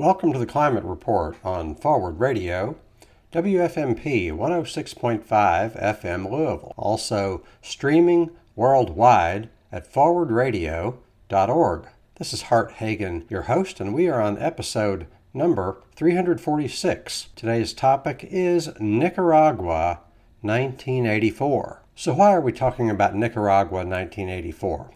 Welcome 0.00 0.32
to 0.32 0.38
the 0.38 0.46
Climate 0.46 0.84
Report 0.84 1.36
on 1.44 1.74
Forward 1.74 2.20
Radio, 2.20 2.76
WFMP 3.34 4.32
106.5 4.32 5.26
FM 5.26 6.30
Louisville. 6.30 6.72
Also 6.78 7.42
streaming 7.60 8.30
worldwide 8.56 9.50
at 9.70 9.92
forwardradio.org. 9.92 11.86
This 12.16 12.32
is 12.32 12.42
Hart 12.44 12.72
Hagen, 12.72 13.26
your 13.28 13.42
host, 13.42 13.78
and 13.78 13.92
we 13.92 14.08
are 14.08 14.22
on 14.22 14.38
episode 14.38 15.06
number 15.34 15.82
346. 15.96 17.28
Today's 17.36 17.74
topic 17.74 18.26
is 18.30 18.70
Nicaragua 18.80 20.00
1984. 20.40 21.82
So, 21.94 22.14
why 22.14 22.32
are 22.32 22.40
we 22.40 22.52
talking 22.52 22.88
about 22.88 23.14
Nicaragua 23.14 23.84
1984? 23.84 24.92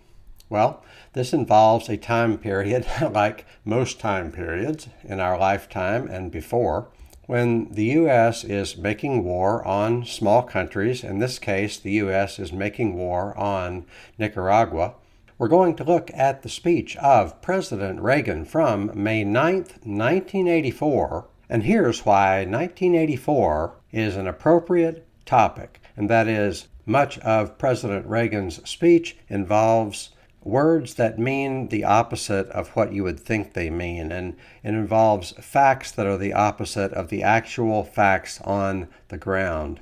Well, 0.54 0.84
this 1.14 1.32
involves 1.32 1.88
a 1.88 1.96
time 1.96 2.38
period, 2.38 2.86
like 3.10 3.44
most 3.64 3.98
time 3.98 4.30
periods 4.30 4.86
in 5.02 5.18
our 5.18 5.36
lifetime 5.36 6.06
and 6.06 6.30
before, 6.30 6.86
when 7.26 7.72
the 7.72 7.86
U.S. 7.86 8.44
is 8.44 8.76
making 8.76 9.24
war 9.24 9.66
on 9.66 10.04
small 10.04 10.44
countries. 10.44 11.02
In 11.02 11.18
this 11.18 11.40
case, 11.40 11.76
the 11.76 11.90
U.S. 11.94 12.38
is 12.38 12.52
making 12.52 12.94
war 12.94 13.36
on 13.36 13.84
Nicaragua. 14.16 14.94
We're 15.38 15.48
going 15.48 15.74
to 15.74 15.82
look 15.82 16.12
at 16.14 16.42
the 16.42 16.48
speech 16.48 16.96
of 16.98 17.42
President 17.42 18.00
Reagan 18.00 18.44
from 18.44 18.92
May 18.94 19.24
9, 19.24 19.56
1984. 19.56 21.26
And 21.48 21.64
here's 21.64 22.06
why 22.06 22.44
1984 22.44 23.74
is 23.90 24.14
an 24.14 24.28
appropriate 24.28 25.04
topic, 25.26 25.80
and 25.96 26.08
that 26.08 26.28
is 26.28 26.68
much 26.86 27.18
of 27.18 27.58
President 27.58 28.06
Reagan's 28.06 28.62
speech 28.68 29.16
involves 29.28 30.10
words 30.44 30.94
that 30.94 31.18
mean 31.18 31.68
the 31.68 31.84
opposite 31.84 32.48
of 32.50 32.68
what 32.70 32.92
you 32.92 33.02
would 33.02 33.18
think 33.18 33.52
they 33.52 33.70
mean, 33.70 34.12
and 34.12 34.36
it 34.62 34.68
involves 34.68 35.32
facts 35.40 35.90
that 35.92 36.06
are 36.06 36.18
the 36.18 36.32
opposite 36.32 36.92
of 36.92 37.08
the 37.08 37.22
actual 37.22 37.82
facts 37.82 38.40
on 38.42 38.88
the 39.08 39.18
ground. 39.18 39.80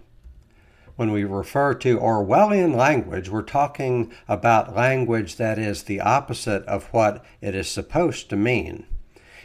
When 0.96 1.10
we 1.10 1.24
refer 1.24 1.74
to 1.74 1.98
Orwellian 1.98 2.76
language, 2.76 3.28
we're 3.28 3.42
talking 3.42 4.12
about 4.28 4.76
language 4.76 5.36
that 5.36 5.58
is 5.58 5.82
the 5.82 6.00
opposite 6.00 6.64
of 6.66 6.84
what 6.86 7.24
it 7.40 7.54
is 7.54 7.68
supposed 7.68 8.30
to 8.30 8.36
mean. 8.36 8.86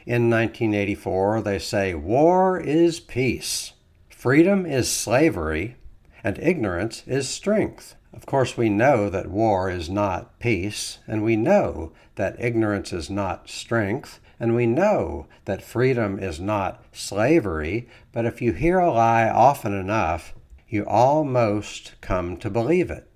In 0.06 0.30
1984, 0.30 1.42
they 1.42 1.60
say 1.60 1.94
war 1.94 2.60
is 2.60 3.00
peace, 3.02 3.74
freedom 4.10 4.66
is 4.66 4.90
slavery, 4.90 5.76
and 6.24 6.40
ignorance 6.40 7.04
is 7.06 7.28
strength. 7.28 7.97
Of 8.18 8.26
course, 8.26 8.58
we 8.58 8.68
know 8.70 9.12
that 9.12 9.30
war 9.30 9.70
is 9.70 9.92
not 9.92 10.40
peace, 10.40 10.98
and 11.06 11.24
we 11.24 11.36
know 11.36 11.92
that 12.16 12.36
ignorance 12.44 12.92
is 12.92 13.12
not 13.12 13.48
strength, 13.48 14.20
and 14.40 14.56
we 14.56 14.66
know 14.66 15.28
that 15.46 15.62
freedom 15.62 16.18
is 16.18 16.40
not 16.40 16.84
slavery, 16.92 17.88
but 18.12 18.26
if 18.26 18.42
you 18.42 18.54
hear 18.54 18.80
a 18.80 18.92
lie 18.92 19.30
often 19.30 19.72
enough, 19.72 20.34
you 20.68 20.84
almost 20.88 21.94
come 22.02 22.38
to 22.38 22.50
believe 22.50 22.90
it. 22.90 23.08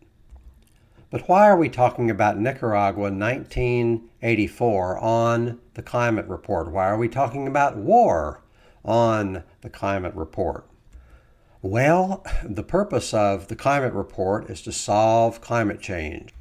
But 1.09 1.27
why 1.27 1.49
are 1.49 1.57
we 1.57 1.67
talking 1.67 2.11
about 2.11 2.37
Nicaragua 2.37 3.09
1984 3.09 4.99
on 4.99 5.59
the 5.73 5.81
climate 5.81 6.27
report? 6.27 6.71
Why 6.71 6.87
are 6.87 6.97
we 6.97 7.09
talking 7.09 7.47
about 7.47 7.75
war 7.75 8.43
on 8.85 9.43
the 9.61 9.69
climate 9.71 10.13
report? 10.13 10.67
Well, 11.63 12.25
the 12.43 12.63
purpose 12.63 13.13
of 13.13 13.47
the 13.47 13.55
climate 13.55 13.93
report 13.93 14.49
is 14.49 14.63
to 14.63 14.71
solve 14.71 15.41
climate 15.41 15.79
change. 15.79 16.33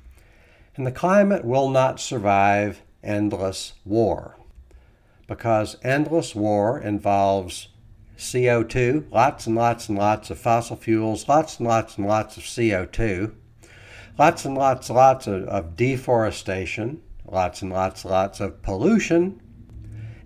And 0.77 0.87
the 0.87 0.93
climate 0.93 1.45
will 1.45 1.69
not 1.69 2.01
survive 2.01 2.81
endless 3.03 3.75
war 3.85 4.37
because 5.27 5.77
endless 5.83 6.35
war 6.35 6.81
involves 6.81 7.69
CO2, 8.17 9.13
lots 9.13 9.47
and 9.47 9.55
lots 9.55 9.91
and 9.91 9.99
lots 9.99 10.31
of 10.31 10.39
fossil 10.39 10.77
fuels, 10.77 11.29
lots 11.29 11.59
and 11.59 11.69
lots 11.69 11.99
and 11.99 12.07
lots 12.07 12.39
of 12.39 12.45
CO2, 12.45 13.35
lots 14.19 14.47
and 14.47 14.57
lots 14.57 14.89
and 14.89 14.97
lots 14.97 15.27
of, 15.27 15.45
of 15.45 15.77
deforestation, 15.77 17.03
lots 17.27 17.61
and 17.61 17.71
lots 17.71 18.05
and 18.05 18.11
lots 18.11 18.41
of 18.41 18.63
pollution, 18.63 19.41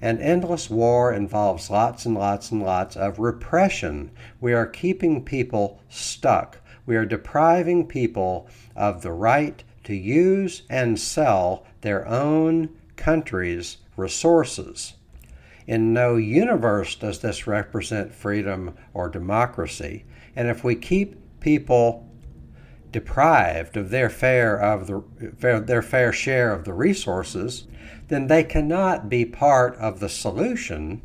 and 0.04 0.20
endless 0.20 0.68
war 0.68 1.14
involves 1.14 1.70
lots 1.70 2.04
and 2.04 2.14
lots 2.14 2.50
and 2.50 2.62
lots 2.62 2.94
of 2.94 3.18
repression. 3.18 4.10
We 4.38 4.52
are 4.52 4.66
keeping 4.66 5.24
people 5.24 5.80
stuck. 5.88 6.60
We 6.84 6.94
are 6.96 7.06
depriving 7.06 7.86
people 7.86 8.46
of 8.76 9.00
the 9.00 9.12
right 9.12 9.64
to 9.84 9.94
use 9.94 10.64
and 10.68 11.00
sell 11.00 11.64
their 11.80 12.06
own 12.06 12.68
country's 12.96 13.78
resources. 13.96 14.92
In 15.66 15.94
no 15.94 16.16
universe 16.16 16.96
does 16.96 17.20
this 17.20 17.46
represent 17.46 18.12
freedom 18.12 18.74
or 18.92 19.08
democracy. 19.08 20.04
And 20.36 20.48
if 20.48 20.62
we 20.62 20.74
keep 20.74 21.16
people 21.40 22.06
deprived 22.92 23.78
of 23.78 23.88
their 23.88 24.10
fair 24.10 24.56
of 24.60 24.86
the 24.86 25.02
their 25.66 25.82
fair 25.82 26.12
share 26.12 26.52
of 26.52 26.66
the 26.66 26.74
resources, 26.74 27.66
then 28.08 28.26
they 28.26 28.44
cannot 28.44 29.08
be 29.08 29.24
part 29.24 29.76
of 29.76 30.00
the 30.00 30.08
solution 30.08 31.02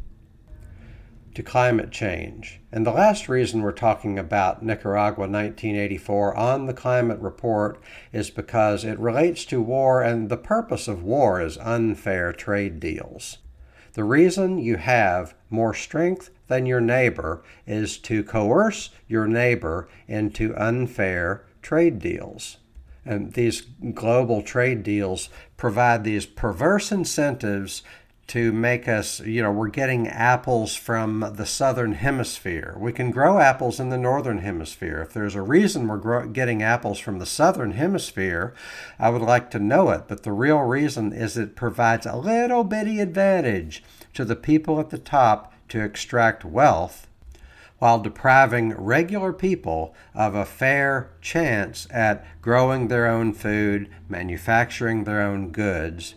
to 1.34 1.44
climate 1.44 1.92
change. 1.92 2.60
And 2.72 2.86
the 2.86 2.92
last 2.92 3.30
reason 3.30 3.62
we're 3.62 3.72
talking 3.72 4.20
about 4.20 4.64
Nicaragua 4.64 5.22
1984 5.22 6.36
on 6.36 6.66
the 6.66 6.74
climate 6.74 7.20
report 7.20 7.80
is 8.12 8.30
because 8.30 8.84
it 8.84 9.00
relates 9.00 9.46
to 9.46 9.62
war, 9.62 10.02
and 10.02 10.30
the 10.30 10.38
purpose 10.38 10.88
of 10.88 11.04
war 11.04 11.42
is 11.42 11.58
unfair 11.60 12.34
trade 12.34 12.80
deals. 12.80 13.38
The 13.94 14.04
reason 14.04 14.58
you 14.58 14.78
have 14.78 15.34
more 15.50 15.74
strength 15.74 16.30
than 16.48 16.66
your 16.66 16.82
neighbor 16.82 17.44
is 17.66 17.98
to 18.00 18.24
coerce 18.24 18.90
your 19.08 19.28
neighbor 19.28 19.88
into 20.08 20.56
unfair 20.56 21.46
trade 21.62 22.00
deals. 22.00 22.58
And 23.10 23.34
these 23.34 23.64
global 23.96 24.44
trade 24.44 24.84
deals 24.84 25.30
provide 25.58 26.04
these 26.04 26.28
perverse 26.28 26.92
incentives 26.92 27.82
to 28.28 28.52
make 28.52 28.88
us, 28.88 29.20
you 29.22 29.42
know, 29.42 29.52
we're 29.52 29.70
getting 29.70 30.08
apples 30.08 30.76
from 30.76 31.34
the 31.36 31.48
southern 31.48 31.94
hemisphere. 31.94 32.76
We 32.78 32.94
can 32.94 33.10
grow 33.10 33.40
apples 33.40 33.80
in 33.80 33.90
the 33.90 33.98
northern 33.98 34.38
hemisphere. 34.38 35.02
If 35.02 35.12
there's 35.12 35.34
a 35.34 35.42
reason 35.42 35.88
we're 35.88 35.98
grow- 35.98 36.28
getting 36.28 36.62
apples 36.62 37.00
from 37.00 37.18
the 37.18 37.26
southern 37.26 37.72
hemisphere, 37.72 38.54
I 39.00 39.10
would 39.10 39.24
like 39.24 39.50
to 39.52 39.60
know 39.60 39.90
it. 39.90 40.04
But 40.08 40.22
the 40.22 40.32
real 40.32 40.60
reason 40.60 41.12
is 41.12 41.36
it 41.36 41.56
provides 41.56 42.06
a 42.06 42.16
little 42.16 42.64
bitty 42.64 43.00
advantage 43.00 43.84
to 44.14 44.24
the 44.24 44.36
people 44.36 44.80
at 44.80 44.92
the 44.92 45.00
top 45.00 45.52
to 45.70 45.84
extract 45.84 46.46
wealth 46.46 47.08
while 47.80 48.00
depriving 48.00 48.74
regular 48.74 49.34
people 49.34 49.96
of 50.14 50.36
a 50.36 50.46
fair 50.46 51.12
chance 51.22 51.88
at 51.90 52.26
growing 52.42 52.88
their 52.88 53.08
own 53.08 53.34
food, 53.34 53.90
manufacturing 54.08 55.04
their 55.06 55.22
own 55.22 55.52
goods, 55.52 56.16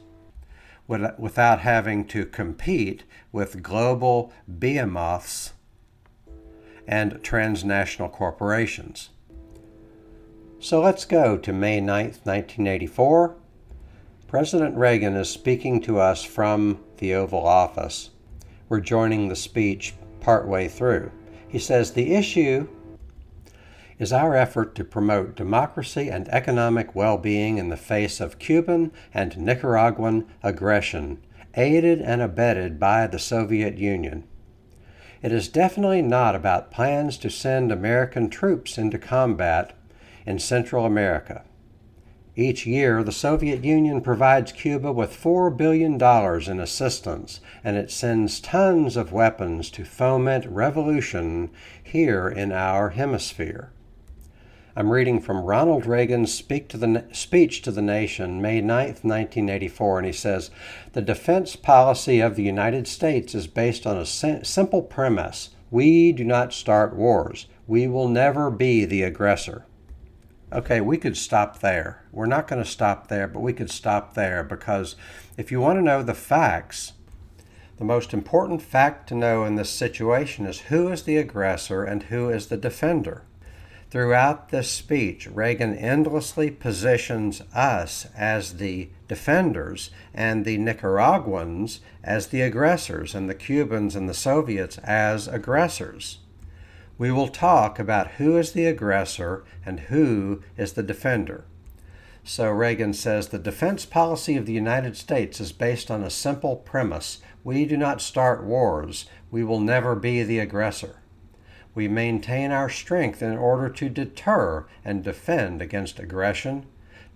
without 0.87 1.61
having 1.61 2.05
to 2.05 2.27
compete 2.27 3.05
with 3.31 3.63
global 3.63 4.33
behemoths 4.59 5.53
and 6.87 7.23
transnational 7.23 8.09
corporations. 8.09 9.11
So 10.59 10.81
let's 10.81 11.05
go 11.05 11.39
to 11.39 11.53
May 11.53 11.81
9, 11.81 12.05
1984. 12.25 13.37
President 14.27 14.77
Reagan 14.77 15.15
is 15.15 15.29
speaking 15.29 15.81
to 15.83 15.99
us 15.99 16.23
from 16.23 16.81
the 16.99 17.15
Oval 17.15 17.47
Office. 17.47 18.11
We're 18.69 18.81
joining 18.81 19.29
the 19.29 19.37
speech 19.37 19.95
partway 20.21 20.69
through. 20.69 21.11
He 21.53 21.59
says 21.59 21.93
the 21.93 22.15
issue 22.15 22.67
is 23.99 24.11
our 24.11 24.35
effort 24.35 24.75
to 24.75 24.85
promote 24.85 25.37
democracy 25.37 26.09
and 26.09 26.27
economic 26.31 26.95
well 26.95 27.19
being 27.19 27.59
in 27.59 27.69
the 27.69 27.77
face 27.77 28.23
of 28.23 28.39
Cuban 28.39 28.91
and 29.13 29.37
Nicaraguan 29.37 30.25
aggression, 30.43 31.19
aided 31.55 32.01
and 32.01 32.23
abetted 32.23 32.81
by 32.81 33.07
the 33.07 33.19
Soviet 33.19 33.77
Union. 33.77 34.25
It 35.21 35.31
is 35.31 35.47
definitely 35.49 36.01
not 36.01 36.35
about 36.35 36.71
plans 36.71 37.19
to 37.19 37.29
send 37.29 37.71
American 37.71 38.31
troops 38.31 38.79
into 38.79 38.97
combat 38.97 39.75
in 40.25 40.39
Central 40.39 40.87
America. 40.87 41.45
Each 42.35 42.67
year, 42.67 43.05
the 43.05 43.13
Soviet 43.13 43.63
Union 43.63 44.01
provides 44.01 44.53
Cuba 44.53 44.91
with 44.91 45.13
$4 45.13 45.55
billion 45.55 46.01
in 46.01 46.61
assistance, 46.61 47.41
and 47.63 47.77
it 47.77 47.91
sends 47.91 48.41
tons 48.41 48.97
of 48.97 49.13
weapons 49.13 49.69
to 49.73 49.85
foment 49.85 50.47
revolution 50.47 51.51
here 51.83 52.29
in 52.29 52.51
our 52.51 52.91
hemisphere. 52.91 53.71
I'm 54.75 54.91
reading 54.91 55.21
from 55.21 55.45
Ronald 55.45 55.85
Reagan's 55.85 56.33
speak 56.33 56.69
to 56.69 56.79
the, 56.79 57.05
speech 57.13 57.61
to 57.63 57.71
the 57.71 57.83
nation, 57.83 58.41
May 58.41 58.63
9, 58.63 58.87
1984, 59.03 59.99
and 59.99 60.07
he 60.07 60.13
says 60.13 60.51
The 60.95 61.03
defense 61.03 61.55
policy 61.57 62.21
of 62.21 62.37
the 62.37 62.43
United 62.43 62.89
States 62.89 63.35
is 63.35 63.47
based 63.47 63.87
on 63.87 63.99
a 63.99 64.07
simple 64.07 64.81
premise 64.81 65.51
we 65.71 66.13
do 66.13 66.25
not 66.25 66.55
start 66.55 66.97
wars, 66.97 67.47
we 67.67 67.87
will 67.87 68.09
never 68.09 68.51
be 68.51 68.87
the 68.87 69.03
aggressor. 69.03 69.67
Okay, 70.53 70.83
we 70.83 70.99
could 70.99 71.17
stop 71.17 71.61
there. 71.61 72.05
We're 72.13 72.27
not 72.27 72.47
going 72.47 72.63
to 72.63 72.69
stop 72.69 73.09
there, 73.09 73.27
but 73.27 73.41
we 73.41 73.55
could 73.55 73.71
stop 73.71 74.13
there 74.13 74.45
because 74.45 74.97
if 75.39 75.51
you 75.51 75.61
want 75.61 75.79
to 75.79 75.83
know 75.83 76.03
the 76.03 76.13
facts, 76.13 76.93
The 77.83 77.87
most 77.87 78.15
important 78.15 78.63
fact 78.63 79.09
to 79.09 79.15
know 79.17 79.45
in 79.45 79.57
this 79.57 79.69
situation 79.69 80.47
is 80.47 80.61
who 80.61 80.93
is 80.93 81.03
the 81.03 81.17
aggressor 81.17 81.83
and 81.83 82.05
who 82.05 82.31
is 82.31 82.47
the 82.47 82.57
defender. 82.57 83.23
Throughout 83.91 84.51
this 84.51 84.71
speech, 84.71 85.27
Reagan 85.27 85.75
endlessly 85.75 86.49
positions 86.49 87.43
us 87.53 88.07
as 88.17 88.59
the 88.59 88.91
defenders 89.09 89.91
and 90.15 90.45
the 90.45 90.59
Nicaraguans 90.59 91.81
as 92.05 92.29
the 92.29 92.43
aggressors 92.43 93.17
and 93.17 93.29
the 93.29 93.35
Cubans 93.35 93.97
and 93.97 94.09
the 94.09 94.15
Soviets 94.15 94.79
as 94.79 95.27
aggressors. 95.27 96.19
We 97.03 97.11
will 97.11 97.27
talk 97.27 97.81
about 97.81 98.13
who 98.13 98.37
is 98.37 98.53
the 98.53 98.67
aggressor 98.67 99.43
and 99.67 99.81
who 99.91 100.41
is 100.57 100.75
the 100.75 100.85
defender. 100.85 101.47
So 102.23 102.49
Reagan 102.49 102.93
says 102.93 103.27
the 103.27 103.41
defense 103.41 103.85
policy 103.85 104.37
of 104.37 104.47
the 104.47 104.53
United 104.53 104.97
States 104.97 105.41
is 105.41 105.51
based 105.51 105.91
on 105.91 106.05
a 106.05 106.11
simple 106.11 106.55
premise 106.55 107.19
we 107.43 107.67
do 107.67 107.77
not 107.77 108.01
start 108.01 108.45
wars, 108.45 109.07
we 109.33 109.43
will 109.43 109.59
never 109.59 109.97
be 109.97 110.23
the 110.23 110.39
aggressor. 110.39 111.03
We 111.75 111.89
maintain 111.89 112.53
our 112.53 112.71
strength 112.71 113.21
in 113.21 113.37
order 113.37 113.69
to 113.69 113.89
deter 113.89 114.69
and 114.85 115.03
defend 115.03 115.61
against 115.61 115.99
aggression, 115.99 116.67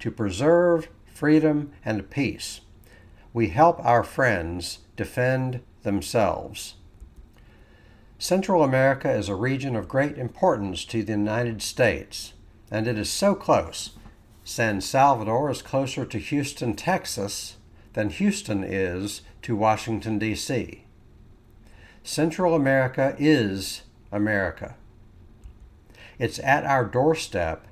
to 0.00 0.10
preserve 0.10 0.88
freedom 1.06 1.70
and 1.84 2.10
peace. 2.10 2.60
We 3.32 3.50
help 3.50 3.78
our 3.84 4.02
friends 4.02 4.80
defend 4.96 5.60
themselves. 5.84 6.74
Central 8.18 8.62
America 8.62 9.10
is 9.10 9.28
a 9.28 9.34
region 9.34 9.76
of 9.76 9.88
great 9.88 10.16
importance 10.16 10.86
to 10.86 11.02
the 11.02 11.12
United 11.12 11.60
States, 11.60 12.32
and 12.70 12.86
it 12.86 12.96
is 12.96 13.10
so 13.10 13.34
close 13.34 13.90
San 14.42 14.80
Salvador 14.80 15.50
is 15.50 15.60
closer 15.60 16.06
to 16.06 16.18
Houston, 16.18 16.74
Texas, 16.74 17.56
than 17.92 18.08
Houston 18.08 18.64
is 18.64 19.20
to 19.42 19.54
Washington, 19.54 20.18
D.C. 20.18 20.84
Central 22.04 22.54
America 22.54 23.14
is 23.18 23.82
America. 24.10 24.76
It's 26.18 26.38
at 26.38 26.64
our 26.64 26.84
doorstep, 26.86 27.66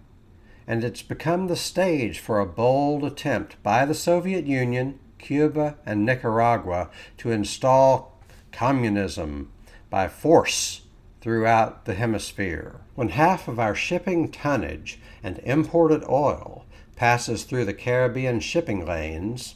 and 0.67 0.85
it's 0.85 1.02
become 1.02 1.46
the 1.46 1.56
stage 1.56 2.19
for 2.19 2.38
a 2.38 2.46
bold 2.46 3.02
attempt 3.02 3.62
by 3.62 3.87
the 3.87 3.94
Soviet 3.94 4.46
Union, 4.46 4.99
Cuba, 5.19 5.76
and 5.87 6.05
Nicaragua 6.05 6.91
to 7.19 7.31
install 7.31 8.20
communism 8.52 9.50
by 9.94 10.08
force 10.08 10.81
throughout 11.20 11.85
the 11.85 11.94
hemisphere. 11.94 12.81
When 12.96 13.11
half 13.11 13.46
of 13.46 13.61
our 13.61 13.76
shipping 13.76 14.29
tonnage 14.29 14.99
and 15.23 15.38
imported 15.44 16.02
oil 16.08 16.64
passes 16.96 17.44
through 17.44 17.67
the 17.67 17.75
Caribbean 17.75 18.41
shipping 18.41 18.85
lanes, 18.85 19.55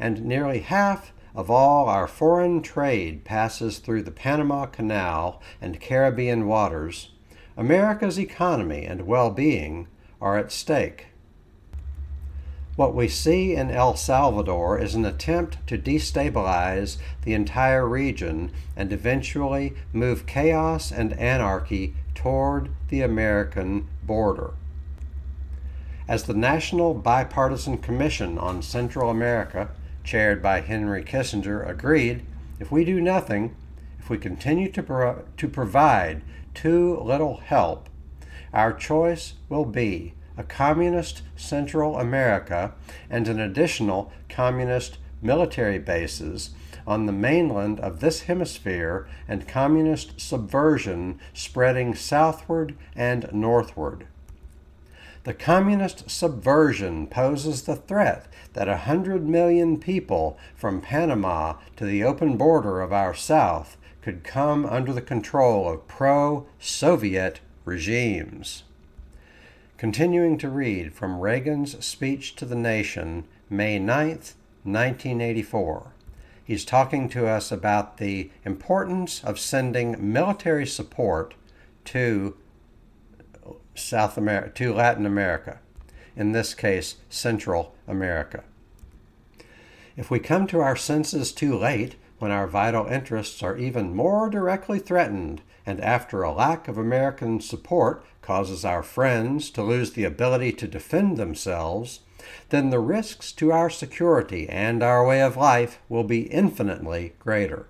and 0.00 0.24
nearly 0.24 0.58
half 0.58 1.12
of 1.36 1.52
all 1.52 1.88
our 1.88 2.08
foreign 2.08 2.62
trade 2.62 3.24
passes 3.24 3.78
through 3.78 4.02
the 4.02 4.10
Panama 4.10 4.66
Canal 4.66 5.40
and 5.60 5.80
Caribbean 5.80 6.48
waters, 6.48 7.12
America's 7.56 8.18
economy 8.18 8.84
and 8.84 9.06
well 9.06 9.30
being 9.30 9.86
are 10.20 10.36
at 10.36 10.50
stake. 10.50 11.06
What 12.76 12.94
we 12.94 13.08
see 13.08 13.54
in 13.54 13.70
El 13.70 13.96
Salvador 13.96 14.78
is 14.78 14.94
an 14.94 15.06
attempt 15.06 15.66
to 15.66 15.78
destabilize 15.78 16.98
the 17.22 17.32
entire 17.32 17.88
region 17.88 18.52
and 18.76 18.92
eventually 18.92 19.74
move 19.94 20.26
chaos 20.26 20.92
and 20.92 21.14
anarchy 21.14 21.94
toward 22.14 22.68
the 22.88 23.00
American 23.00 23.88
border. 24.02 24.52
As 26.06 26.24
the 26.24 26.34
National 26.34 26.92
Bipartisan 26.92 27.78
Commission 27.78 28.36
on 28.38 28.60
Central 28.60 29.10
America, 29.10 29.70
chaired 30.04 30.42
by 30.42 30.60
Henry 30.60 31.02
Kissinger, 31.02 31.66
agreed 31.66 32.26
if 32.60 32.70
we 32.70 32.84
do 32.84 33.00
nothing, 33.00 33.56
if 33.98 34.10
we 34.10 34.18
continue 34.18 34.70
to, 34.70 34.82
pro- 34.82 35.24
to 35.38 35.48
provide 35.48 36.20
too 36.52 37.00
little 37.00 37.38
help, 37.38 37.88
our 38.52 38.74
choice 38.74 39.32
will 39.48 39.64
be 39.64 40.12
a 40.36 40.42
communist 40.42 41.22
Central 41.36 41.98
America, 41.98 42.72
and 43.08 43.28
an 43.28 43.40
additional 43.40 44.12
communist 44.28 44.98
military 45.22 45.78
bases 45.78 46.50
on 46.86 47.06
the 47.06 47.12
mainland 47.12 47.80
of 47.80 48.00
this 48.00 48.22
hemisphere 48.22 49.08
and 49.26 49.48
communist 49.48 50.20
subversion 50.20 51.18
spreading 51.34 51.94
southward 51.94 52.76
and 52.94 53.28
northward. 53.32 54.06
The 55.24 55.34
communist 55.34 56.08
subversion 56.08 57.08
poses 57.08 57.62
the 57.62 57.74
threat 57.74 58.26
that 58.52 58.68
a 58.68 58.76
hundred 58.76 59.28
million 59.28 59.80
people 59.80 60.38
from 60.54 60.80
Panama 60.80 61.54
to 61.76 61.84
the 61.84 62.04
open 62.04 62.36
border 62.36 62.80
of 62.80 62.92
our 62.92 63.12
South 63.12 63.76
could 64.02 64.22
come 64.22 64.64
under 64.64 64.92
the 64.92 65.02
control 65.02 65.68
of 65.68 65.88
pro 65.88 66.46
Soviet 66.60 67.40
regimes. 67.64 68.62
Continuing 69.78 70.38
to 70.38 70.48
read 70.48 70.94
from 70.94 71.20
Reagan's 71.20 71.84
speech 71.84 72.34
to 72.36 72.46
the 72.46 72.54
nation, 72.54 73.26
May 73.50 73.78
9th, 73.78 74.32
1984. 74.64 75.92
He's 76.42 76.64
talking 76.64 77.10
to 77.10 77.26
us 77.26 77.52
about 77.52 77.98
the 77.98 78.30
importance 78.42 79.22
of 79.22 79.38
sending 79.38 80.12
military 80.12 80.66
support 80.66 81.34
to 81.84 82.38
South 83.74 84.16
America, 84.16 84.48
to 84.54 84.72
Latin 84.72 85.04
America, 85.04 85.58
in 86.16 86.32
this 86.32 86.54
case, 86.54 86.96
Central 87.10 87.74
America. 87.86 88.44
If 89.94 90.10
we 90.10 90.20
come 90.20 90.46
to 90.46 90.60
our 90.60 90.76
senses 90.76 91.32
too 91.32 91.54
late, 91.54 91.96
when 92.18 92.30
our 92.30 92.46
vital 92.46 92.86
interests 92.86 93.42
are 93.42 93.58
even 93.58 93.94
more 93.94 94.30
directly 94.30 94.78
threatened, 94.78 95.42
and 95.66 95.80
after 95.80 96.22
a 96.22 96.32
lack 96.32 96.68
of 96.68 96.78
American 96.78 97.40
support 97.40 98.04
causes 98.22 98.64
our 98.64 98.84
friends 98.84 99.50
to 99.50 99.62
lose 99.62 99.92
the 99.92 100.04
ability 100.04 100.52
to 100.52 100.68
defend 100.68 101.16
themselves, 101.16 102.00
then 102.50 102.70
the 102.70 102.78
risks 102.78 103.32
to 103.32 103.52
our 103.52 103.68
security 103.68 104.48
and 104.48 104.82
our 104.82 105.04
way 105.04 105.20
of 105.20 105.36
life 105.36 105.80
will 105.88 106.04
be 106.04 106.22
infinitely 106.22 107.14
greater. 107.18 107.66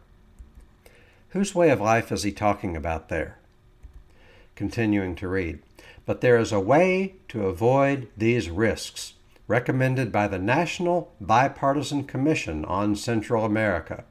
Whose 1.31 1.55
way 1.55 1.71
of 1.71 1.81
life 1.81 2.13
is 2.13 2.23
he 2.23 2.33
talking 2.33 2.77
about 2.77 3.09
there? 3.09 3.39
Continuing 4.55 5.15
to 5.17 5.29
read. 5.29 5.59
But 6.05 6.21
there 6.21 6.39
is 6.39 6.53
a 6.53 6.61
way 6.61 7.17
to 7.29 7.47
avoid 7.47 8.09
these 8.17 8.49
risks, 8.49 9.15
recommended 9.49 10.13
by 10.13 10.29
the 10.29 10.39
National 10.39 11.13
Bipartisan 11.21 12.05
Commission 12.05 12.65
on 12.65 12.95
Central 12.95 13.45
America. 13.45 14.05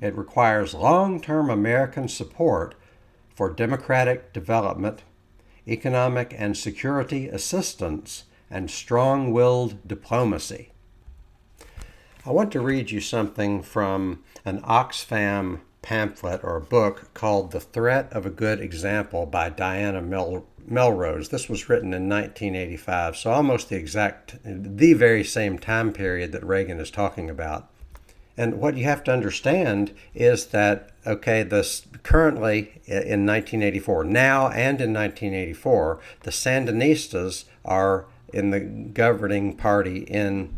It 0.00 0.16
requires 0.16 0.74
long 0.74 1.20
term 1.20 1.48
American 1.48 2.08
support 2.08 2.74
for 3.36 3.50
democratic 3.50 4.32
development, 4.32 5.02
economic 5.68 6.34
and 6.36 6.56
security 6.56 7.28
assistance, 7.28 8.24
and 8.50 8.70
strong 8.70 9.30
willed 9.30 9.86
diplomacy. 9.86 10.72
I 12.24 12.30
want 12.30 12.50
to 12.52 12.60
read 12.60 12.90
you 12.90 13.00
something 13.00 13.62
from 13.62 14.24
an 14.44 14.62
Oxfam 14.62 15.60
pamphlet 15.82 16.40
or 16.42 16.58
book 16.58 17.12
called 17.14 17.52
The 17.52 17.60
Threat 17.60 18.12
of 18.12 18.24
a 18.24 18.30
Good 18.30 18.60
Example 18.60 19.26
by 19.26 19.50
Diana 19.50 20.00
Mel- 20.00 20.46
Melrose. 20.66 21.28
This 21.28 21.48
was 21.48 21.68
written 21.68 21.92
in 21.92 22.08
1985, 22.08 23.16
so 23.16 23.30
almost 23.30 23.68
the 23.68 23.76
exact, 23.76 24.38
the 24.44 24.94
very 24.94 25.22
same 25.22 25.58
time 25.58 25.92
period 25.92 26.32
that 26.32 26.44
Reagan 26.44 26.80
is 26.80 26.90
talking 26.90 27.28
about. 27.28 27.70
And 28.36 28.60
what 28.60 28.76
you 28.76 28.84
have 28.84 29.02
to 29.04 29.12
understand 29.12 29.92
is 30.14 30.46
that, 30.46 30.90
okay, 31.06 31.42
this 31.42 31.86
currently 32.02 32.80
in 32.86 33.24
1984, 33.24 34.04
now 34.04 34.48
and 34.48 34.80
in 34.80 34.92
1984, 34.92 36.00
the 36.20 36.30
Sandinistas 36.30 37.44
are 37.64 38.06
in 38.32 38.50
the 38.50 38.60
governing 38.60 39.56
party 39.56 40.00
in 40.00 40.54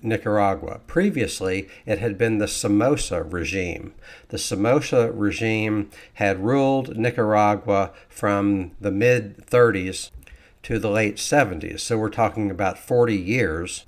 Nicaragua. 0.00 0.80
Previously, 0.86 1.68
it 1.84 1.98
had 1.98 2.16
been 2.16 2.38
the 2.38 2.46
Somoza 2.46 3.22
regime. 3.22 3.94
The 4.28 4.38
Somoza 4.38 5.10
regime 5.10 5.90
had 6.14 6.44
ruled 6.44 6.96
Nicaragua 6.96 7.90
from 8.08 8.72
the 8.80 8.92
mid 8.92 9.46
30s 9.46 10.10
to 10.62 10.78
the 10.78 10.90
late 10.90 11.16
70s. 11.16 11.80
So 11.80 11.98
we're 11.98 12.10
talking 12.10 12.50
about 12.50 12.78
40 12.78 13.16
years. 13.16 13.84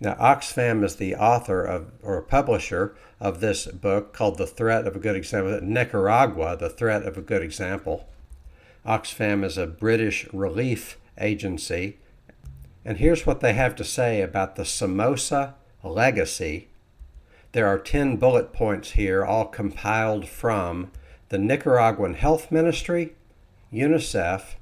Now, 0.00 0.14
Oxfam 0.14 0.82
is 0.82 0.96
the 0.96 1.14
author 1.14 1.62
of 1.62 1.92
or 2.02 2.22
publisher 2.22 2.96
of 3.20 3.40
this 3.40 3.66
book 3.66 4.14
called 4.14 4.38
The 4.38 4.46
Threat 4.46 4.86
of 4.86 4.96
a 4.96 4.98
Good 4.98 5.16
Example 5.16 5.60
Nicaragua, 5.62 6.56
The 6.56 6.70
Threat 6.70 7.02
of 7.02 7.18
a 7.18 7.22
Good 7.22 7.42
Example. 7.42 8.08
Oxfam 8.86 9.44
is 9.44 9.58
a 9.58 9.66
British 9.66 10.26
relief 10.32 10.98
agency 11.18 11.98
and 12.84 12.98
here's 12.98 13.26
what 13.26 13.40
they 13.40 13.52
have 13.52 13.74
to 13.76 13.84
say 13.84 14.22
about 14.22 14.56
the 14.56 14.64
Somoza 14.64 15.54
legacy. 15.82 16.68
There 17.52 17.66
are 17.66 17.78
10 17.78 18.16
bullet 18.16 18.52
points 18.52 18.92
here, 18.92 19.24
all 19.24 19.46
compiled 19.46 20.28
from 20.28 20.90
the 21.28 21.38
Nicaraguan 21.38 22.14
Health 22.14 22.50
Ministry, 22.50 23.14
UNICEF, 23.72 24.56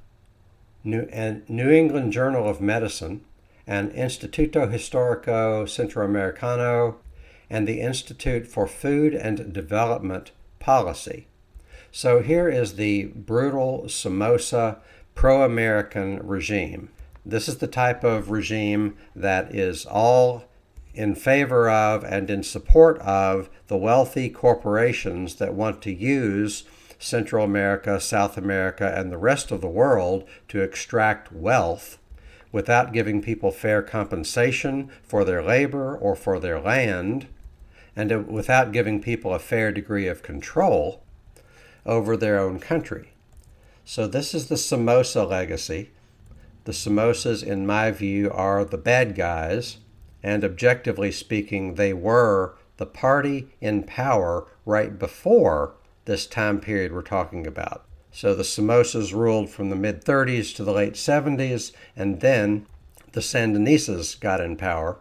New, 0.83 1.07
and 1.11 1.47
New 1.49 1.69
England 1.69 2.13
Journal 2.13 2.47
of 2.47 2.61
Medicine, 2.61 3.21
and 3.69 3.91
Instituto 3.91 4.67
Histórico 4.67 5.63
Centroamericano, 5.67 6.95
and 7.51 7.67
the 7.67 7.81
Institute 7.81 8.47
for 8.47 8.65
Food 8.65 9.13
and 9.13 9.53
Development 9.53 10.31
Policy. 10.57 11.27
So 11.91 12.23
here 12.23 12.49
is 12.49 12.73
the 12.73 13.05
brutal 13.05 13.87
Somoza 13.87 14.79
pro 15.13 15.43
American 15.43 16.17
regime. 16.25 16.89
This 17.23 17.47
is 17.47 17.57
the 17.57 17.67
type 17.67 18.03
of 18.03 18.31
regime 18.31 18.97
that 19.15 19.53
is 19.53 19.85
all 19.85 20.45
in 20.95 21.13
favor 21.13 21.69
of 21.69 22.03
and 22.03 22.27
in 22.31 22.41
support 22.41 22.97
of 23.01 23.51
the 23.67 23.77
wealthy 23.77 24.31
corporations 24.31 25.35
that 25.35 25.53
want 25.53 25.83
to 25.83 25.93
use 25.93 26.63
Central 26.97 27.45
America, 27.45 28.01
South 28.01 28.35
America, 28.35 28.91
and 28.97 29.11
the 29.11 29.17
rest 29.17 29.51
of 29.51 29.61
the 29.61 29.67
world 29.67 30.27
to 30.47 30.61
extract 30.61 31.31
wealth 31.31 31.99
without 32.51 32.93
giving 32.93 33.21
people 33.21 33.51
fair 33.51 33.81
compensation 33.81 34.89
for 35.03 35.23
their 35.23 35.43
labor 35.43 35.95
or 35.95 36.15
for 36.15 36.39
their 36.39 36.59
land, 36.59 37.27
and 37.95 38.27
without 38.27 38.71
giving 38.71 39.01
people 39.01 39.33
a 39.33 39.39
fair 39.39 39.71
degree 39.71 40.07
of 40.07 40.23
control 40.23 41.03
over 41.85 42.15
their 42.15 42.39
own 42.39 42.59
country. 42.59 43.13
So, 43.85 44.07
this 44.07 44.33
is 44.33 44.47
the 44.47 44.57
Somoza 44.57 45.23
legacy. 45.25 45.91
The 46.65 46.71
Somozas, 46.71 47.43
in 47.43 47.65
my 47.65 47.89
view, 47.91 48.29
are 48.31 48.63
the 48.63 48.77
bad 48.77 49.15
guys, 49.15 49.77
and 50.21 50.43
objectively 50.43 51.11
speaking, 51.11 51.75
they 51.75 51.93
were 51.93 52.55
the 52.77 52.85
party 52.85 53.49
in 53.59 53.83
power 53.83 54.47
right 54.65 54.97
before 54.99 55.73
this 56.05 56.25
time 56.27 56.59
period 56.59 56.93
we're 56.93 57.01
talking 57.01 57.47
about. 57.47 57.85
So 58.11 58.33
the 58.33 58.43
Somozas 58.43 59.13
ruled 59.13 59.49
from 59.49 59.69
the 59.69 59.75
mid 59.75 60.03
30s 60.03 60.55
to 60.55 60.63
the 60.63 60.73
late 60.73 60.93
70s, 60.93 61.71
and 61.95 62.21
then 62.21 62.65
the 63.11 63.21
Sandinistas 63.21 64.19
got 64.19 64.41
in 64.41 64.55
power. 64.55 64.97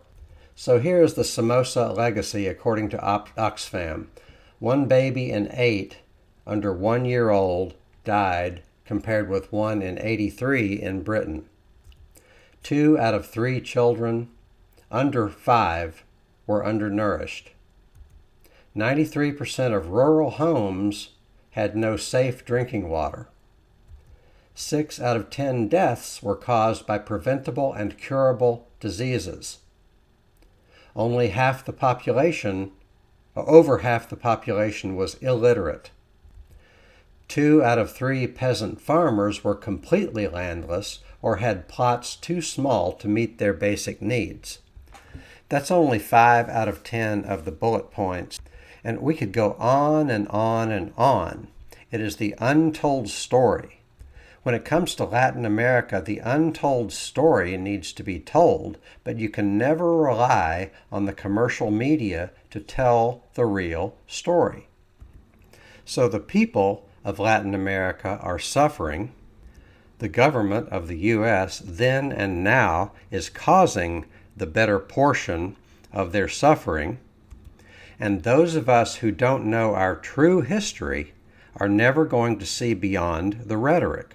So 0.54 0.80
here 0.80 1.02
is 1.02 1.14
the 1.14 1.24
Somoza 1.24 1.92
legacy 1.96 2.46
according 2.46 2.88
to 2.90 2.98
Oxfam. 2.98 4.06
One 4.58 4.86
baby 4.86 5.30
in 5.30 5.48
eight 5.52 5.98
under 6.46 6.72
one 6.72 7.04
year 7.04 7.30
old 7.30 7.74
died, 8.04 8.62
compared 8.84 9.28
with 9.28 9.52
one 9.52 9.82
in 9.82 9.98
83 10.00 10.80
in 10.80 11.02
Britain. 11.02 11.46
Two 12.62 12.98
out 12.98 13.14
of 13.14 13.26
three 13.26 13.60
children 13.60 14.30
under 14.90 15.28
five 15.28 16.04
were 16.46 16.64
undernourished. 16.64 17.50
93% 18.74 19.76
of 19.76 19.90
rural 19.90 20.30
homes 20.30 21.10
had 21.58 21.74
no 21.74 21.96
safe 21.96 22.44
drinking 22.44 22.88
water. 22.88 23.26
Six 24.54 25.00
out 25.00 25.16
of 25.16 25.28
ten 25.28 25.66
deaths 25.66 26.22
were 26.22 26.36
caused 26.36 26.86
by 26.86 26.98
preventable 26.98 27.72
and 27.72 27.98
curable 27.98 28.68
diseases. 28.78 29.58
Only 30.94 31.30
half 31.30 31.64
the 31.64 31.72
population, 31.72 32.70
over 33.34 33.78
half 33.78 34.08
the 34.08 34.16
population, 34.16 34.94
was 34.94 35.14
illiterate. 35.16 35.90
Two 37.26 37.60
out 37.64 37.78
of 37.78 37.90
three 37.92 38.28
peasant 38.28 38.80
farmers 38.80 39.42
were 39.42 39.56
completely 39.56 40.28
landless 40.28 41.00
or 41.20 41.38
had 41.38 41.66
plots 41.66 42.14
too 42.14 42.40
small 42.40 42.92
to 42.92 43.08
meet 43.08 43.38
their 43.38 43.52
basic 43.52 44.00
needs. 44.00 44.60
That's 45.48 45.72
only 45.72 45.98
five 45.98 46.48
out 46.48 46.68
of 46.68 46.84
ten 46.84 47.24
of 47.24 47.44
the 47.44 47.50
bullet 47.50 47.90
points 47.90 48.38
and 48.88 49.02
we 49.02 49.14
could 49.14 49.32
go 49.32 49.52
on 49.58 50.08
and 50.08 50.26
on 50.28 50.70
and 50.70 50.94
on. 50.96 51.46
It 51.90 52.00
is 52.00 52.16
the 52.16 52.34
untold 52.38 53.10
story. 53.10 53.82
When 54.44 54.54
it 54.54 54.64
comes 54.64 54.94
to 54.94 55.04
Latin 55.04 55.44
America, 55.44 56.02
the 56.02 56.20
untold 56.20 56.90
story 56.94 57.58
needs 57.58 57.92
to 57.92 58.02
be 58.02 58.18
told, 58.18 58.78
but 59.04 59.18
you 59.18 59.28
can 59.28 59.58
never 59.58 59.94
rely 59.94 60.70
on 60.90 61.04
the 61.04 61.12
commercial 61.12 61.70
media 61.70 62.30
to 62.48 62.60
tell 62.60 63.24
the 63.34 63.44
real 63.44 63.94
story. 64.06 64.68
So 65.84 66.08
the 66.08 66.18
people 66.18 66.88
of 67.04 67.18
Latin 67.18 67.54
America 67.54 68.18
are 68.22 68.38
suffering. 68.38 69.12
The 69.98 70.08
government 70.08 70.70
of 70.70 70.88
the 70.88 70.96
U.S. 71.12 71.58
then 71.62 72.10
and 72.10 72.42
now 72.42 72.92
is 73.10 73.28
causing 73.28 74.06
the 74.34 74.46
better 74.46 74.78
portion 74.78 75.56
of 75.92 76.12
their 76.12 76.28
suffering 76.28 77.00
and 78.00 78.22
those 78.22 78.54
of 78.54 78.68
us 78.68 78.96
who 78.96 79.10
don't 79.10 79.44
know 79.44 79.74
our 79.74 79.96
true 79.96 80.40
history 80.40 81.14
are 81.56 81.68
never 81.68 82.04
going 82.04 82.38
to 82.38 82.46
see 82.46 82.74
beyond 82.74 83.42
the 83.46 83.56
rhetoric. 83.56 84.14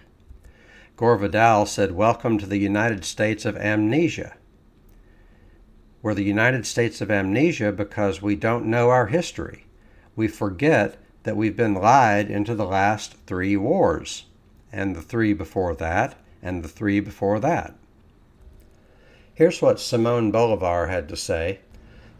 Gore 0.95 1.17
Vidal 1.17 1.65
said, 1.65 1.91
Welcome 1.91 2.37
to 2.37 2.45
the 2.45 2.59
United 2.59 3.03
States 3.03 3.45
of 3.45 3.57
Amnesia. 3.57 4.35
We're 6.01 6.13
the 6.13 6.23
United 6.23 6.65
States 6.65 7.01
of 7.01 7.09
Amnesia 7.09 7.71
because 7.71 8.21
we 8.21 8.35
don't 8.35 8.65
know 8.65 8.89
our 8.89 9.07
history. 9.07 9.65
We 10.15 10.27
forget 10.27 10.97
that 11.23 11.35
we've 11.35 11.55
been 11.57 11.73
lied 11.73 12.29
into 12.29 12.55
the 12.55 12.65
last 12.65 13.15
three 13.25 13.57
wars, 13.57 14.25
and 14.71 14.95
the 14.95 15.01
three 15.01 15.33
before 15.33 15.75
that, 15.75 16.17
and 16.41 16.63
the 16.63 16.67
three 16.67 16.99
before 16.99 17.39
that. 17.39 17.75
Here's 19.33 19.61
what 19.61 19.79
Simone 19.79 20.29
Bolivar 20.29 20.87
had 20.87 21.09
to 21.09 21.15
say 21.15 21.59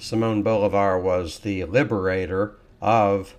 Simon 0.04 0.44
Bolivar 0.44 1.00
was 1.00 1.40
the 1.40 1.64
liberator 1.64 2.58
of 2.82 3.38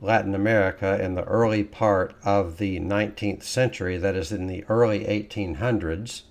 Latin 0.00 0.34
America 0.34 1.00
in 1.00 1.14
the 1.14 1.22
early 1.22 1.62
part 1.62 2.16
of 2.24 2.58
the 2.58 2.80
19th 2.80 3.44
century, 3.44 3.96
that 3.98 4.16
is, 4.16 4.32
in 4.32 4.48
the 4.48 4.64
early 4.68 5.04
1800s. 5.04 6.22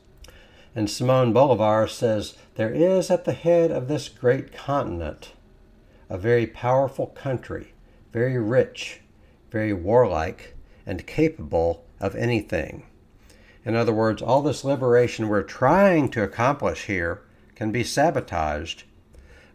And 0.76 0.90
Simon 0.90 1.32
Bolivar 1.32 1.88
says, 1.88 2.36
There 2.56 2.74
is 2.74 3.10
at 3.10 3.24
the 3.24 3.32
head 3.32 3.72
of 3.72 3.88
this 3.88 4.10
great 4.10 4.52
continent 4.52 5.32
a 6.10 6.18
very 6.18 6.48
powerful 6.48 7.08
country, 7.08 7.74
very 8.12 8.38
rich, 8.38 9.00
very 9.52 9.72
warlike, 9.72 10.54
and 10.86 11.08
capable 11.08 11.86
of 12.02 12.14
anything. 12.18 12.84
In 13.64 13.78
other 13.78 13.94
words, 13.94 14.22
all 14.22 14.42
this 14.42 14.66
liberation 14.66 15.30
we're 15.30 15.44
trying 15.44 16.10
to 16.10 16.24
accomplish 16.24 16.88
here 16.88 17.22
can 17.56 17.72
be 17.72 17.86
sabotaged 17.86 18.84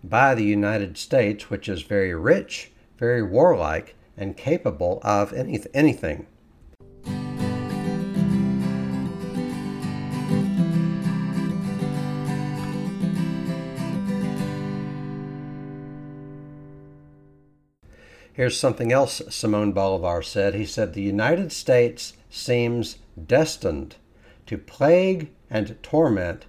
by 0.03 0.35
the 0.35 0.45
United 0.45 0.97
States, 0.97 1.50
which 1.50 1.69
is 1.69 1.83
very 1.83 2.15
rich, 2.15 2.73
very 2.99 3.23
warlike, 3.23 3.95
and 4.17 4.37
capable 4.37 5.00
of 5.03 5.33
any, 5.33 5.61
anything. 5.75 6.26
Here's 18.37 18.61
something 18.61 18.93
else 18.93 19.23
Simon 19.31 19.73
Bolivar 19.73 20.21
said. 20.21 20.55
He 20.55 20.67
said, 20.67 20.93
The 20.93 21.00
United 21.00 21.53
States 21.53 22.12
seems 22.29 22.99
destined 23.26 23.97
to 24.45 24.59
plague 24.59 25.31
and 25.49 25.83
torment 25.83 26.45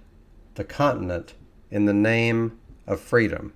the 0.56 0.64
continent 0.64 1.32
in 1.70 1.86
the 1.86 1.94
name 1.94 2.58
of 2.88 2.98
freedom. 2.98 3.52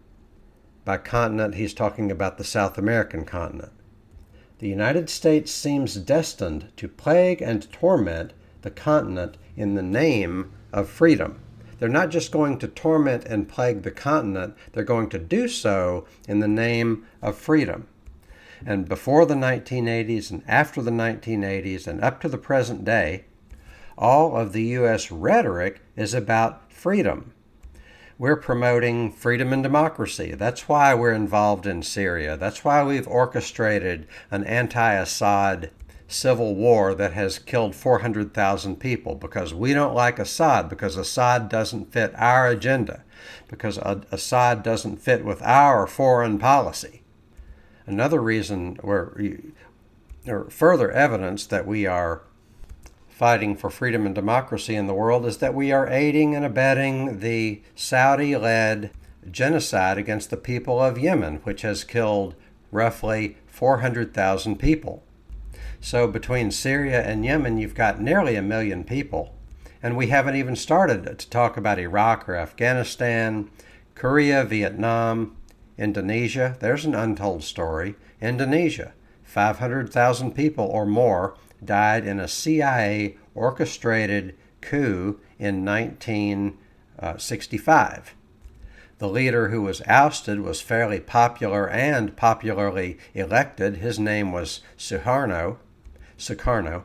By 0.85 0.99
continent, 0.99 1.55
he's 1.55 1.75
talking 1.75 2.11
about 2.11 2.39
the 2.39 2.45
South 2.45 2.77
American 2.79 3.25
continent. 3.25 3.73
The 4.59 4.69
United 4.69 5.11
States 5.11 5.51
seems 5.51 5.97
destined 5.97 6.69
to 6.77 6.87
plague 6.87 7.43
and 7.43 7.71
torment 7.73 8.33
the 8.61 8.71
continent 8.71 9.39
in 9.57 9.75
the 9.75 9.83
name 9.83 10.53
of 10.73 10.89
freedom. 10.89 11.41
They're 11.79 11.89
not 11.89 12.11
just 12.11 12.31
going 12.31 12.59
to 12.59 12.69
torment 12.69 13.25
and 13.25 13.49
plague 13.49 13.83
the 13.83 13.91
continent, 13.91 14.55
they're 14.73 14.85
going 14.85 15.09
to 15.09 15.19
do 15.19 15.49
so 15.49 16.07
in 16.29 16.39
the 16.39 16.47
name 16.47 17.07
of 17.21 17.37
freedom. 17.37 17.89
And 18.65 18.89
before 18.89 19.27
the 19.27 19.35
1980s 19.35 20.31
and 20.31 20.45
after 20.47 20.81
the 20.81 20.93
1980s 20.93 21.89
and 21.89 22.01
up 22.01 22.21
to 22.21 22.29
the 22.29 22.39
present 22.39 22.85
day, 22.85 23.25
all 23.99 24.37
of 24.37 24.53
the 24.53 24.63
U.S. 24.63 25.11
rhetoric 25.11 25.81
is 25.97 26.15
about 26.15 26.71
freedom 26.73 27.33
we're 28.23 28.37
promoting 28.37 29.11
freedom 29.11 29.53
and 29.53 29.65
democracy. 29.65 30.31
That's 30.31 30.69
why 30.69 30.95
we're 30.95 31.13
involved 31.13 31.67
in 31.67 31.83
Syria. 31.83 32.37
That's 32.37 32.65
why 32.65 32.85
we've 32.85 33.09
orchestrated 33.09 34.07
an 34.31 34.45
anti 34.45 34.93
Assad 34.93 35.73
civil 36.07 36.55
war 36.55 36.95
that 36.95 37.15
has 37.15 37.41
killed 37.41 37.75
400,000 37.75 38.77
people 38.77 39.17
because 39.17 39.53
we 39.53 39.75
don't 39.75 39.97
like 39.97 40.21
Assad, 40.21 40.69
because 40.69 40.97
Assad 40.97 41.49
doesn't 41.49 41.93
fit 41.93 42.13
our 42.15 42.47
agenda, 42.47 43.03
because 43.49 43.77
Assad 44.13 44.63
doesn't 44.63 44.99
fit 44.99 45.25
with 45.25 45.43
our 45.43 45.89
foreign 45.89 46.39
policy. 46.39 47.03
Another 47.87 48.23
reason, 48.23 48.79
or 48.85 49.17
further 50.49 50.93
evidence 50.93 51.45
that 51.47 51.67
we 51.67 51.87
are 51.87 52.23
fighting 53.13 53.55
for 53.55 53.71
freedom 53.71 54.07
and 54.07 54.15
democracy 54.15 54.75
in 54.75 54.87
the 54.87 54.95
world 54.95 55.27
is 55.27 55.37
that 55.39 55.55
we 55.55 55.71
are 55.71 55.89
aiding 55.89 56.35
and 56.35 56.45
abetting 56.45 57.21
the 57.21 57.63
Saudi 57.77 58.35
led 58.35 58.91
genocide 59.31 59.99
against 59.99 60.31
the 60.31 60.37
people 60.37 60.81
of 60.81 60.99
Yemen, 60.99 61.37
which 61.45 61.63
has 61.63 61.85
killed 61.85 62.35
roughly 62.71 63.37
400,000 63.47 64.59
people. 64.59 65.05
So 65.81 66.09
between 66.09 66.51
Syria 66.51 67.03
and 67.03 67.25
Yemen, 67.25 67.59
you've 67.59 67.75
got 67.75 68.01
nearly 68.01 68.35
a 68.35 68.43
million 68.43 68.83
people. 68.83 69.35
And 69.83 69.97
we 69.97 70.07
haven't 70.07 70.37
even 70.37 70.57
started 70.57 71.19
to 71.19 71.31
talk 71.31 71.57
about 71.57 71.79
Iraq 71.79 72.29
or 72.29 72.37
Afghanistan, 72.37 73.51
Korea, 73.95 74.45
Vietnam, 74.45 75.37
Indonesia, 75.77 76.57
there's 76.61 76.85
an 76.85 76.95
untold 76.95 77.43
story. 77.43 77.95
Indonesia, 78.21 78.93
500,000 79.25 80.35
people 80.35 80.65
or 80.65 80.87
more 80.87 81.37
died 81.65 82.07
in 82.07 82.21
a 82.21 82.29
CIA 82.29 83.17
orchestrated 83.35 84.37
coup 84.61 85.19
in 85.39 85.65
1965. 85.65 87.99
Uh, 87.99 88.03
the 88.99 89.09
leader 89.09 89.49
who 89.49 89.63
was 89.63 89.81
ousted 89.89 90.41
was 90.41 90.61
fairly 90.61 91.01
popular 91.01 91.69
and 91.69 92.17
popularly 92.17 92.99
elected. 93.15 93.79
His 93.79 93.99
name 93.99 94.31
was 94.31 94.61
Suharno. 94.79 95.57
Sukarno. 96.17 96.85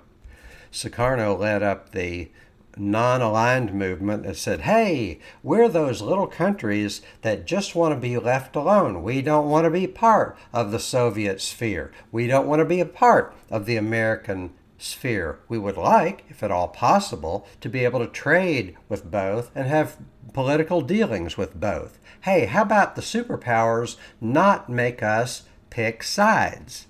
Sukarno 0.71 1.37
led 1.37 1.61
up 1.61 1.91
the 1.91 2.31
non 2.75 3.21
aligned 3.21 3.71
movement 3.73 4.23
that 4.23 4.37
said, 4.37 4.61
hey, 4.61 5.19
we're 5.43 5.69
those 5.69 6.01
little 6.01 6.27
countries 6.27 7.01
that 7.21 7.45
just 7.45 7.75
want 7.75 7.93
to 7.93 7.99
be 7.99 8.17
left 8.17 8.55
alone. 8.55 9.03
We 9.03 9.21
don't 9.21 9.49
want 9.49 9.65
to 9.65 9.71
be 9.71 9.87
part 9.87 10.37
of 10.53 10.71
the 10.71 10.79
Soviet 10.79 11.41
sphere. 11.41 11.91
We 12.11 12.27
don't 12.27 12.47
want 12.47 12.61
to 12.61 12.65
be 12.65 12.79
a 12.79 12.85
part 12.85 13.35
of 13.51 13.65
the 13.65 13.77
American 13.77 14.51
sphere. 14.77 15.39
We 15.47 15.57
would 15.57 15.77
like, 15.77 16.25
if 16.29 16.43
at 16.43 16.51
all 16.51 16.67
possible, 16.67 17.47
to 17.61 17.69
be 17.69 17.83
able 17.83 17.99
to 17.99 18.07
trade 18.07 18.75
with 18.89 19.09
both 19.09 19.51
and 19.55 19.67
have 19.67 19.97
political 20.33 20.81
dealings 20.81 21.37
with 21.37 21.59
both. 21.59 21.99
Hey, 22.21 22.45
how 22.45 22.61
about 22.61 22.95
the 22.95 23.01
superpowers 23.01 23.95
not 24.19 24.69
make 24.69 25.01
us 25.01 25.43
pick 25.69 26.03
sides? 26.03 26.87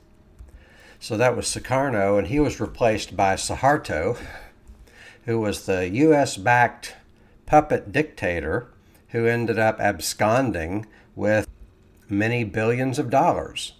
So 0.99 1.15
that 1.17 1.35
was 1.35 1.45
Sukarno, 1.45 2.17
and 2.17 2.27
he 2.27 2.39
was 2.39 2.59
replaced 2.59 3.15
by 3.15 3.35
Suharto, 3.35 4.17
who 5.25 5.39
was 5.39 5.65
the 5.65 5.87
U.S. 5.89 6.37
backed 6.37 6.95
puppet 7.45 7.91
dictator 7.91 8.67
who 9.09 9.25
ended 9.25 9.59
up 9.59 9.79
absconding 9.79 10.85
with 11.15 11.47
many 12.09 12.43
billions 12.43 12.99
of 12.99 13.09
dollars. 13.09 13.73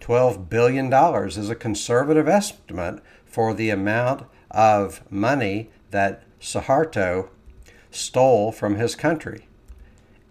$12 0.00 0.48
billion 0.48 0.92
is 1.26 1.50
a 1.50 1.54
conservative 1.54 2.28
estimate 2.28 3.02
for 3.24 3.54
the 3.54 3.70
amount 3.70 4.24
of 4.50 5.02
money 5.10 5.70
that 5.90 6.22
Suharto 6.40 7.28
stole 7.90 8.50
from 8.52 8.76
his 8.76 8.94
country. 8.94 9.46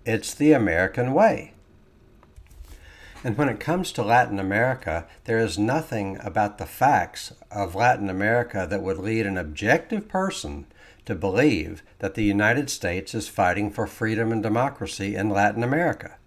It's 0.05 0.33
the 0.33 0.53
American 0.53 1.13
way. 1.13 1.53
And 3.23 3.37
when 3.37 3.49
it 3.49 3.59
comes 3.59 3.91
to 3.91 4.03
Latin 4.03 4.39
America, 4.39 5.05
there 5.25 5.39
is 5.39 5.59
nothing 5.59 6.17
about 6.23 6.57
the 6.57 6.65
facts 6.65 7.33
of 7.51 7.75
Latin 7.75 8.09
America 8.09 8.65
that 8.69 8.81
would 8.81 8.97
lead 8.97 9.25
an 9.25 9.37
objective 9.37 10.07
person 10.07 10.65
to 11.05 11.15
believe 11.15 11.83
that 11.99 12.13
the 12.13 12.23
United 12.23 12.69
States 12.69 13.13
is 13.13 13.27
fighting 13.27 13.71
for 13.71 13.87
freedom 13.87 14.31
and 14.31 14.41
democracy 14.41 15.15
in 15.15 15.29
Latin 15.29 15.63
America. 15.63 16.18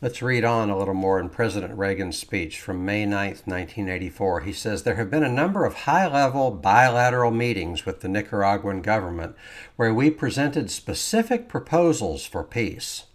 Let's 0.00 0.22
read 0.22 0.44
on 0.44 0.70
a 0.70 0.78
little 0.78 0.94
more 0.94 1.18
in 1.18 1.28
President 1.28 1.76
Reagan's 1.76 2.16
speech 2.16 2.60
from 2.60 2.84
May 2.84 3.04
9, 3.04 3.30
1984. 3.46 4.42
He 4.42 4.52
says 4.52 4.84
There 4.84 4.94
have 4.94 5.10
been 5.10 5.24
a 5.24 5.28
number 5.28 5.64
of 5.64 5.74
high 5.74 6.06
level 6.06 6.52
bilateral 6.52 7.32
meetings 7.32 7.84
with 7.84 7.98
the 7.98 8.08
Nicaraguan 8.08 8.80
government 8.80 9.34
where 9.74 9.92
we 9.92 10.10
presented 10.10 10.70
specific 10.70 11.48
proposals 11.48 12.24
for 12.24 12.44
peace. 12.44 13.06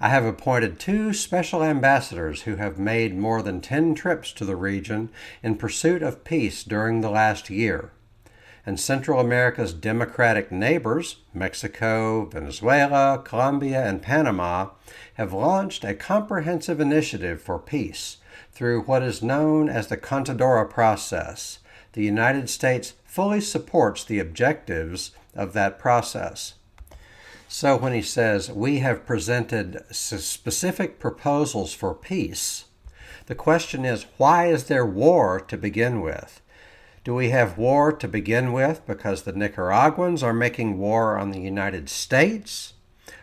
I 0.00 0.08
have 0.10 0.24
appointed 0.24 0.78
two 0.78 1.12
special 1.12 1.64
ambassadors 1.64 2.42
who 2.42 2.56
have 2.56 2.78
made 2.78 3.18
more 3.18 3.42
than 3.42 3.60
10 3.60 3.96
trips 3.96 4.30
to 4.34 4.44
the 4.44 4.54
region 4.54 5.10
in 5.42 5.56
pursuit 5.56 6.04
of 6.04 6.22
peace 6.22 6.62
during 6.62 7.00
the 7.00 7.10
last 7.10 7.50
year 7.50 7.90
and 8.66 8.80
Central 8.80 9.20
America's 9.20 9.74
democratic 9.74 10.50
neighbors, 10.50 11.16
Mexico, 11.32 12.24
Venezuela, 12.26 13.20
Colombia, 13.24 13.84
and 13.86 14.02
Panama, 14.02 14.70
have 15.14 15.32
launched 15.32 15.84
a 15.84 15.94
comprehensive 15.94 16.80
initiative 16.80 17.40
for 17.42 17.58
peace 17.58 18.18
through 18.52 18.82
what 18.82 19.02
is 19.02 19.22
known 19.22 19.68
as 19.68 19.88
the 19.88 19.96
Contadora 19.96 20.68
process. 20.68 21.58
The 21.92 22.04
United 22.04 22.48
States 22.48 22.94
fully 23.04 23.40
supports 23.40 24.04
the 24.04 24.18
objectives 24.18 25.12
of 25.34 25.52
that 25.52 25.78
process. 25.78 26.54
So 27.48 27.76
when 27.76 27.92
he 27.92 28.02
says, 28.02 28.50
We 28.50 28.78
have 28.78 29.06
presented 29.06 29.84
specific 29.90 30.98
proposals 30.98 31.74
for 31.74 31.94
peace, 31.94 32.64
the 33.26 33.34
question 33.34 33.84
is, 33.84 34.06
why 34.18 34.46
is 34.48 34.64
there 34.64 34.84
war 34.84 35.40
to 35.40 35.56
begin 35.56 36.00
with? 36.00 36.42
Do 37.04 37.14
we 37.14 37.28
have 37.28 37.58
war 37.58 37.92
to 37.92 38.08
begin 38.08 38.54
with 38.54 38.80
because 38.86 39.22
the 39.22 39.32
Nicaraguans 39.32 40.22
are 40.22 40.32
making 40.32 40.78
war 40.78 41.18
on 41.18 41.32
the 41.32 41.40
United 41.40 41.90
States? 41.90 42.72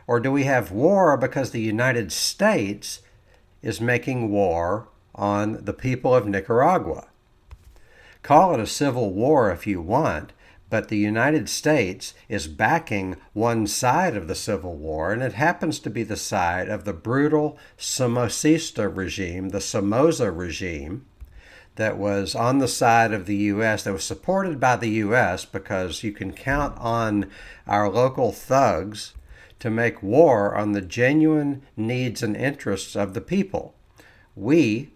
Or 0.05 0.19
do 0.19 0.31
we 0.31 0.43
have 0.43 0.71
war 0.71 1.17
because 1.17 1.49
the 1.49 1.61
United 1.61 2.11
States 2.11 3.01
is 3.63 3.81
making 3.81 4.29
war 4.29 4.87
on 5.15 5.65
the 5.65 5.73
people 5.73 6.13
of 6.13 6.27
Nicaragua? 6.27 7.07
Call 8.21 8.53
it 8.53 8.59
a 8.59 8.67
civil 8.67 9.13
war 9.13 9.49
if 9.49 9.65
you 9.65 9.81
want, 9.81 10.31
but 10.69 10.89
the 10.89 10.97
United 10.97 11.49
States 11.49 12.13
is 12.29 12.47
backing 12.47 13.15
one 13.33 13.65
side 13.65 14.15
of 14.15 14.27
the 14.27 14.35
Civil 14.35 14.77
War, 14.77 15.11
and 15.11 15.23
it 15.23 15.33
happens 15.33 15.79
to 15.79 15.89
be 15.89 16.03
the 16.03 16.15
side 16.15 16.69
of 16.69 16.85
the 16.85 16.93
brutal 16.93 17.57
Somocista 17.79 18.87
regime, 18.95 19.49
the 19.49 19.59
Somoza 19.59 20.31
regime, 20.31 21.07
that 21.75 21.97
was 21.97 22.35
on 22.35 22.59
the 22.59 22.67
side 22.67 23.13
of 23.13 23.25
the 23.25 23.35
U.S., 23.35 23.83
that 23.83 23.93
was 23.93 24.03
supported 24.03 24.59
by 24.59 24.75
the 24.75 24.89
U.S., 24.89 25.45
because 25.45 26.03
you 26.03 26.11
can 26.11 26.33
count 26.33 26.77
on 26.77 27.29
our 27.67 27.89
local 27.89 28.31
thugs 28.31 29.13
to 29.59 29.69
make 29.69 30.03
war 30.03 30.55
on 30.55 30.71
the 30.71 30.81
genuine 30.81 31.61
needs 31.77 32.23
and 32.23 32.35
interests 32.35 32.95
of 32.95 33.13
the 33.13 33.21
people. 33.21 33.75
We 34.35 34.91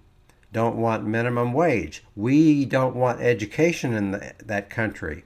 don't 0.52 0.78
want 0.78 1.06
minimum 1.06 1.54
wage. 1.54 2.04
We 2.16 2.66
don't 2.66 2.96
want 2.96 3.22
education 3.22 3.94
in 3.94 4.12
the, 4.12 4.34
that 4.44 4.70
country. 4.70 5.24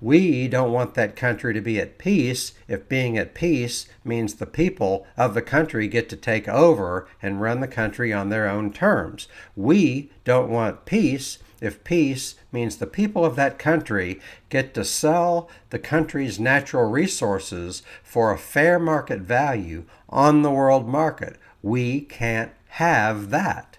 We 0.00 0.46
don't 0.46 0.72
want 0.72 0.94
that 0.94 1.16
country 1.16 1.52
to 1.54 1.60
be 1.60 1.80
at 1.80 1.98
peace 1.98 2.52
if 2.68 2.88
being 2.88 3.18
at 3.18 3.34
peace 3.34 3.86
means 4.04 4.34
the 4.34 4.46
people 4.46 5.06
of 5.16 5.34
the 5.34 5.42
country 5.42 5.88
get 5.88 6.08
to 6.10 6.16
take 6.16 6.48
over 6.48 7.08
and 7.20 7.40
run 7.40 7.60
the 7.60 7.68
country 7.68 8.12
on 8.12 8.28
their 8.28 8.48
own 8.48 8.72
terms. 8.72 9.26
We 9.56 10.10
don't 10.24 10.50
want 10.50 10.84
peace 10.84 11.38
if 11.60 11.82
peace 11.82 12.36
means 12.52 12.76
the 12.76 12.86
people 12.86 13.24
of 13.24 13.34
that 13.36 13.58
country 13.58 14.20
get 14.48 14.72
to 14.74 14.84
sell 14.84 15.48
the 15.70 15.78
country's 15.80 16.38
natural 16.38 16.88
resources 16.88 17.82
for 18.02 18.32
a 18.32 18.38
fair 18.38 18.78
market 18.78 19.20
value 19.20 19.84
on 20.08 20.42
the 20.42 20.52
world 20.52 20.86
market. 20.86 21.36
We 21.60 22.02
can't 22.02 22.52
have 22.68 23.30
that. 23.30 23.78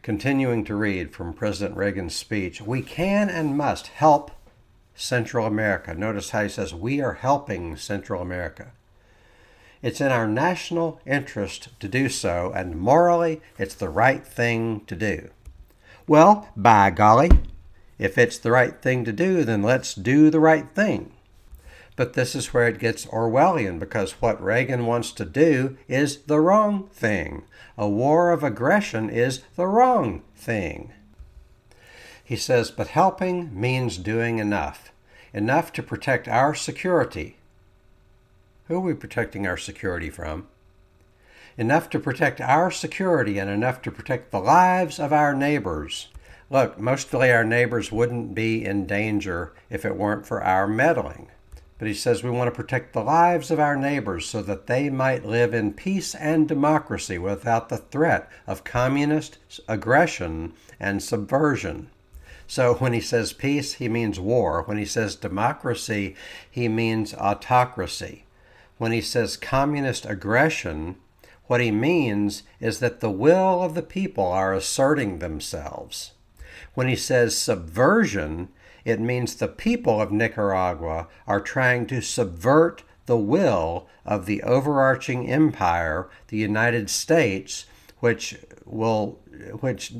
Continuing 0.00 0.64
to 0.64 0.74
read 0.74 1.12
from 1.12 1.34
President 1.34 1.76
Reagan's 1.76 2.14
speech, 2.14 2.60
we 2.60 2.82
can 2.82 3.28
and 3.28 3.56
must 3.56 3.88
help 3.88 4.30
Central 4.94 5.46
America. 5.46 5.94
Notice 5.94 6.30
how 6.30 6.42
he 6.42 6.48
says, 6.48 6.74
We 6.74 7.00
are 7.00 7.14
helping 7.14 7.76
Central 7.76 8.22
America. 8.22 8.72
It's 9.82 10.00
in 10.00 10.10
our 10.10 10.26
national 10.26 11.00
interest 11.04 11.68
to 11.80 11.88
do 11.88 12.08
so, 12.08 12.52
and 12.54 12.76
morally, 12.76 13.42
it's 13.58 13.74
the 13.74 13.90
right 13.90 14.26
thing 14.26 14.80
to 14.86 14.96
do. 14.96 15.28
Well, 16.06 16.48
by 16.56 16.90
golly, 16.90 17.30
if 17.98 18.16
it's 18.18 18.38
the 18.38 18.50
right 18.50 18.80
thing 18.80 19.04
to 19.04 19.12
do, 19.12 19.44
then 19.44 19.62
let's 19.62 19.94
do 19.94 20.30
the 20.30 20.40
right 20.40 20.68
thing. 20.70 21.12
But 21.96 22.14
this 22.14 22.34
is 22.34 22.52
where 22.52 22.66
it 22.66 22.78
gets 22.78 23.06
Orwellian 23.06 23.78
because 23.78 24.12
what 24.22 24.42
Reagan 24.42 24.86
wants 24.86 25.12
to 25.12 25.24
do 25.24 25.76
is 25.86 26.18
the 26.22 26.40
wrong 26.40 26.88
thing. 26.88 27.44
A 27.78 27.88
war 27.88 28.32
of 28.32 28.42
aggression 28.42 29.10
is 29.10 29.42
the 29.54 29.66
wrong 29.66 30.22
thing. 30.34 30.92
He 32.24 32.36
says, 32.36 32.70
but 32.70 32.88
helping 32.88 33.58
means 33.58 33.98
doing 33.98 34.38
enough. 34.38 34.92
Enough 35.34 35.72
to 35.74 35.82
protect 35.82 36.26
our 36.26 36.54
security. 36.54 37.36
Who 38.66 38.76
are 38.76 38.80
we 38.80 38.94
protecting 38.94 39.46
our 39.46 39.58
security 39.58 40.08
from? 40.08 40.46
Enough 41.58 41.90
to 41.90 42.00
protect 42.00 42.40
our 42.40 42.70
security 42.70 43.38
and 43.38 43.50
enough 43.50 43.82
to 43.82 43.90
protect 43.90 44.30
the 44.30 44.40
lives 44.40 44.98
of 44.98 45.12
our 45.12 45.34
neighbors. 45.34 46.08
Look, 46.48 46.78
mostly 46.78 47.30
our 47.30 47.44
neighbors 47.44 47.92
wouldn't 47.92 48.34
be 48.34 48.64
in 48.64 48.86
danger 48.86 49.52
if 49.68 49.84
it 49.84 49.96
weren't 49.96 50.26
for 50.26 50.42
our 50.42 50.66
meddling. 50.66 51.28
But 51.78 51.88
he 51.88 51.94
says 51.94 52.22
we 52.22 52.30
want 52.30 52.48
to 52.48 52.56
protect 52.56 52.94
the 52.94 53.02
lives 53.02 53.50
of 53.50 53.60
our 53.60 53.76
neighbors 53.76 54.26
so 54.26 54.40
that 54.42 54.66
they 54.66 54.88
might 54.88 55.26
live 55.26 55.52
in 55.52 55.74
peace 55.74 56.14
and 56.14 56.48
democracy 56.48 57.18
without 57.18 57.68
the 57.68 57.76
threat 57.76 58.30
of 58.46 58.64
communist 58.64 59.38
aggression 59.68 60.54
and 60.80 61.02
subversion. 61.02 61.90
So 62.46 62.74
when 62.74 62.92
he 62.92 63.00
says 63.00 63.32
peace, 63.32 63.74
he 63.74 63.88
means 63.88 64.20
war. 64.20 64.62
When 64.62 64.76
he 64.76 64.84
says 64.84 65.16
democracy, 65.16 66.14
he 66.50 66.68
means 66.68 67.14
autocracy. 67.14 68.24
When 68.78 68.92
he 68.92 69.00
says 69.00 69.36
communist 69.36 70.04
aggression, 70.06 70.96
what 71.46 71.60
he 71.60 71.70
means 71.70 72.42
is 72.60 72.80
that 72.80 73.00
the 73.00 73.10
will 73.10 73.62
of 73.62 73.74
the 73.74 73.82
people 73.82 74.26
are 74.26 74.54
asserting 74.54 75.18
themselves. 75.18 76.12
When 76.74 76.88
he 76.88 76.96
says 76.96 77.36
subversion, 77.36 78.48
it 78.84 79.00
means 79.00 79.34
the 79.34 79.48
people 79.48 80.00
of 80.00 80.12
Nicaragua 80.12 81.08
are 81.26 81.40
trying 81.40 81.86
to 81.86 82.00
subvert 82.00 82.82
the 83.06 83.16
will 83.16 83.86
of 84.04 84.26
the 84.26 84.42
overarching 84.42 85.30
empire, 85.30 86.08
the 86.28 86.36
United 86.36 86.90
States, 86.90 87.66
which 88.00 88.38
will 88.64 89.18
which 89.60 89.92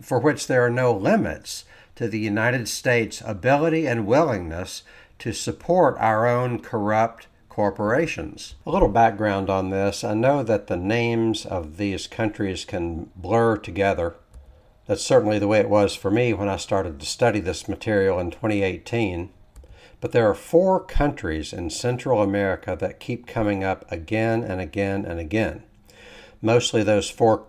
for 0.00 0.18
which 0.18 0.46
there 0.46 0.64
are 0.64 0.70
no 0.70 0.92
limits 0.92 1.64
to 1.96 2.08
the 2.08 2.18
United 2.18 2.68
States' 2.68 3.22
ability 3.24 3.86
and 3.86 4.06
willingness 4.06 4.82
to 5.18 5.32
support 5.32 5.96
our 5.98 6.26
own 6.26 6.60
corrupt 6.60 7.28
corporations. 7.48 8.56
A 8.66 8.70
little 8.70 8.88
background 8.88 9.48
on 9.48 9.70
this 9.70 10.02
I 10.02 10.14
know 10.14 10.42
that 10.42 10.66
the 10.66 10.76
names 10.76 11.46
of 11.46 11.76
these 11.76 12.08
countries 12.08 12.64
can 12.64 13.10
blur 13.14 13.56
together. 13.56 14.16
That's 14.86 15.04
certainly 15.04 15.38
the 15.38 15.46
way 15.46 15.60
it 15.60 15.70
was 15.70 15.94
for 15.94 16.10
me 16.10 16.34
when 16.34 16.48
I 16.48 16.56
started 16.56 16.98
to 16.98 17.06
study 17.06 17.40
this 17.40 17.68
material 17.68 18.18
in 18.18 18.32
2018. 18.32 19.30
But 20.00 20.12
there 20.12 20.28
are 20.28 20.34
four 20.34 20.80
countries 20.80 21.52
in 21.52 21.70
Central 21.70 22.20
America 22.20 22.76
that 22.78 23.00
keep 23.00 23.26
coming 23.26 23.64
up 23.64 23.90
again 23.90 24.42
and 24.42 24.60
again 24.60 25.06
and 25.06 25.18
again. 25.18 25.62
Mostly 26.42 26.82
those 26.82 27.08
four 27.08 27.46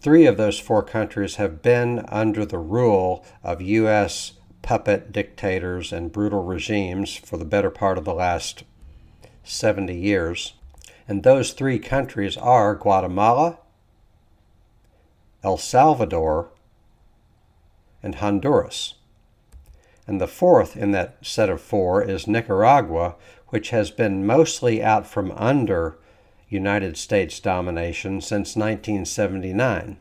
three 0.00 0.26
of 0.26 0.36
those 0.36 0.58
four 0.58 0.82
countries 0.82 1.36
have 1.36 1.62
been 1.62 2.04
under 2.08 2.44
the 2.44 2.58
rule 2.58 3.24
of 3.42 3.60
U.S. 3.60 4.32
puppet 4.62 5.12
dictators 5.12 5.92
and 5.92 6.12
brutal 6.12 6.42
regimes 6.42 7.16
for 7.16 7.36
the 7.36 7.44
better 7.44 7.70
part 7.70 7.98
of 7.98 8.04
the 8.04 8.14
last 8.14 8.64
70 9.42 9.94
years. 9.94 10.54
And 11.06 11.22
those 11.22 11.52
three 11.52 11.78
countries 11.78 12.36
are 12.36 12.74
Guatemala, 12.74 13.58
El 15.42 15.58
Salvador, 15.58 16.48
and 18.02 18.16
Honduras. 18.16 18.94
And 20.06 20.20
the 20.20 20.26
fourth 20.26 20.76
in 20.76 20.92
that 20.92 21.16
set 21.22 21.48
of 21.48 21.60
four 21.60 22.02
is 22.02 22.26
Nicaragua, 22.26 23.16
which 23.48 23.70
has 23.70 23.90
been 23.90 24.26
mostly 24.26 24.82
out 24.82 25.06
from 25.06 25.30
under 25.32 25.98
United 26.48 26.96
States 26.96 27.40
domination 27.40 28.20
since 28.20 28.56
1979. 28.56 29.96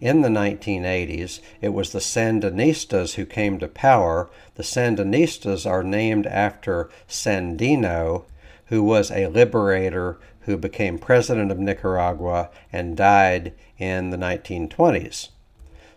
In 0.00 0.22
the 0.22 0.28
1980s, 0.28 1.38
it 1.60 1.68
was 1.68 1.92
the 1.92 2.00
Sandinistas 2.00 3.14
who 3.14 3.24
came 3.24 3.60
to 3.60 3.68
power. 3.68 4.28
The 4.56 4.64
Sandinistas 4.64 5.64
are 5.64 5.84
named 5.84 6.26
after 6.26 6.90
Sandino, 7.08 8.24
who 8.66 8.82
was 8.82 9.12
a 9.12 9.28
liberator 9.28 10.18
who 10.40 10.56
became 10.56 10.98
president 10.98 11.52
of 11.52 11.58
Nicaragua 11.60 12.50
and 12.72 12.96
died 12.96 13.52
in 13.78 14.10
the 14.10 14.16
1920s. 14.16 15.28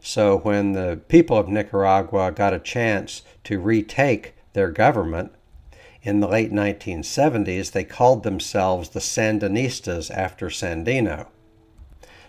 So, 0.02 0.38
when 0.38 0.74
the 0.74 1.00
people 1.08 1.36
of 1.36 1.50
Nicaragua 1.50 2.32
got 2.32 2.54
a 2.54 2.60
chance 2.60 3.24
to 3.46 3.60
retake 3.60 4.36
their 4.54 4.70
government, 4.70 5.32
in 6.06 6.20
the 6.20 6.28
late 6.28 6.54
1970s, 6.54 7.72
they 7.72 7.84
called 7.84 8.22
themselves 8.22 8.90
the 8.90 9.00
Sandinistas 9.00 10.12
after 10.12 10.50
Sandino. 10.50 11.26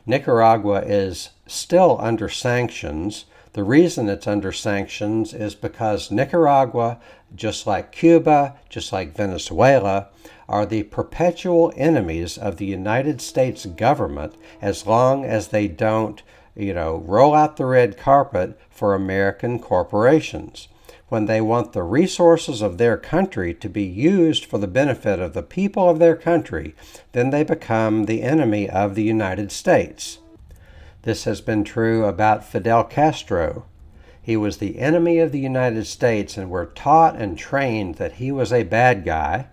Nicaragua 0.06 0.80
is 0.80 1.30
still 1.46 1.98
under 2.00 2.30
sanctions. 2.30 3.26
The 3.52 3.64
reason 3.64 4.08
it's 4.08 4.26
under 4.26 4.50
sanctions 4.50 5.34
is 5.34 5.54
because 5.54 6.10
Nicaragua, 6.10 6.98
just 7.34 7.66
like 7.66 7.92
Cuba, 7.92 8.56
just 8.70 8.94
like 8.94 9.14
Venezuela, 9.14 10.08
are 10.48 10.64
the 10.64 10.84
perpetual 10.84 11.70
enemies 11.76 12.38
of 12.38 12.56
the 12.56 12.66
United 12.66 13.20
States 13.20 13.66
government 13.66 14.34
as 14.62 14.86
long 14.86 15.24
as 15.24 15.48
they 15.48 15.68
don't, 15.68 16.22
you 16.54 16.72
know, 16.72 16.96
roll 17.04 17.34
out 17.34 17.58
the 17.58 17.66
red 17.66 17.98
carpet 17.98 18.58
for 18.70 18.94
American 18.94 19.58
corporations 19.58 20.68
when 21.08 21.26
they 21.26 21.40
want 21.40 21.72
the 21.72 21.84
resources 21.84 22.60
of 22.60 22.78
their 22.78 22.96
country 22.96 23.54
to 23.54 23.68
be 23.68 23.84
used 23.84 24.44
for 24.44 24.58
the 24.58 24.66
benefit 24.66 25.20
of 25.20 25.34
the 25.34 25.42
people 25.42 25.88
of 25.88 25.98
their 25.98 26.16
country, 26.16 26.74
then 27.12 27.30
they 27.30 27.44
become 27.44 28.04
the 28.04 28.22
enemy 28.22 28.68
of 28.68 28.94
the 28.94 29.04
United 29.04 29.52
States. 29.52 30.18
This 31.02 31.24
has 31.24 31.40
been 31.40 31.62
true 31.62 32.04
about 32.04 32.44
Fidel 32.44 32.82
Castro. 32.82 33.66
He 34.20 34.36
was 34.36 34.56
the 34.56 34.80
enemy 34.80 35.20
of 35.20 35.30
the 35.30 35.38
United 35.38 35.86
States, 35.86 36.36
and 36.36 36.50
we're 36.50 36.66
taught 36.66 37.14
and 37.14 37.38
trained 37.38 37.94
that 37.96 38.14
he 38.14 38.32
was 38.32 38.52
a 38.52 38.64
bad 38.64 39.04
guy. 39.04 39.46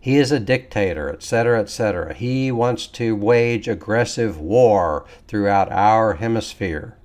He 0.00 0.16
is 0.16 0.32
a 0.32 0.40
dictator, 0.40 1.08
etc., 1.08 1.60
etc. 1.60 2.14
He 2.14 2.50
wants 2.50 2.88
to 2.88 3.14
wage 3.14 3.68
aggressive 3.68 4.40
war 4.40 5.06
throughout 5.28 5.70
our 5.70 6.14
hemisphere 6.14 6.97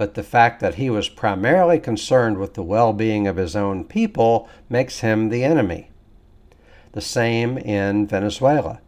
but 0.00 0.14
the 0.14 0.22
fact 0.22 0.60
that 0.60 0.76
he 0.76 0.88
was 0.88 1.10
primarily 1.10 1.78
concerned 1.78 2.38
with 2.38 2.54
the 2.54 2.62
well 2.62 2.94
being 2.94 3.26
of 3.26 3.36
his 3.36 3.54
own 3.54 3.84
people 3.84 4.48
makes 4.66 5.00
him 5.00 5.28
the 5.28 5.44
enemy. 5.44 5.90
The 6.92 7.02
same 7.02 7.58
in 7.58 8.06
Venezuela. 8.06 8.80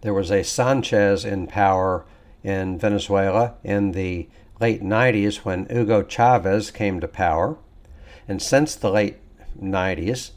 There 0.00 0.14
was 0.14 0.30
a 0.30 0.42
Sanchez 0.42 1.22
in 1.22 1.48
power 1.48 2.06
in 2.42 2.78
Venezuela 2.78 3.56
in 3.62 3.92
the 3.92 4.26
late 4.58 4.82
90s 4.82 5.44
when 5.44 5.66
Hugo 5.66 6.02
Chavez 6.02 6.70
came 6.70 6.98
to 7.00 7.08
power. 7.08 7.58
And 8.26 8.40
since 8.40 8.74
the 8.74 8.90
late 8.90 9.18
90s, 9.62 10.30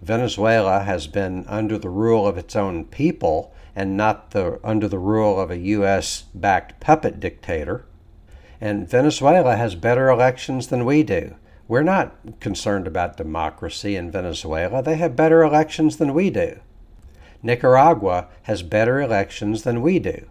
Venezuela 0.00 0.84
has 0.84 1.06
been 1.06 1.44
under 1.48 1.76
the 1.76 1.90
rule 1.90 2.26
of 2.26 2.38
its 2.38 2.56
own 2.56 2.86
people 2.86 3.52
and 3.76 3.98
not 3.98 4.30
the, 4.30 4.58
under 4.64 4.88
the 4.88 4.98
rule 4.98 5.38
of 5.38 5.50
a 5.50 5.58
U.S. 5.58 6.24
backed 6.34 6.80
puppet 6.80 7.20
dictator. 7.20 7.84
And 8.60 8.88
Venezuela 8.88 9.56
has 9.56 9.74
better 9.74 10.10
elections 10.10 10.68
than 10.68 10.84
we 10.84 11.02
do. 11.02 11.36
We're 11.66 11.82
not 11.82 12.40
concerned 12.40 12.86
about 12.86 13.16
democracy 13.16 13.96
in 13.96 14.10
Venezuela. 14.10 14.82
They 14.82 14.96
have 14.96 15.16
better 15.16 15.42
elections 15.42 15.96
than 15.96 16.12
we 16.12 16.28
do. 16.30 16.60
Nicaragua 17.42 18.28
has 18.42 18.62
better 18.62 19.00
elections 19.00 19.62
than 19.62 19.80
we 19.80 19.98
do. 19.98 20.26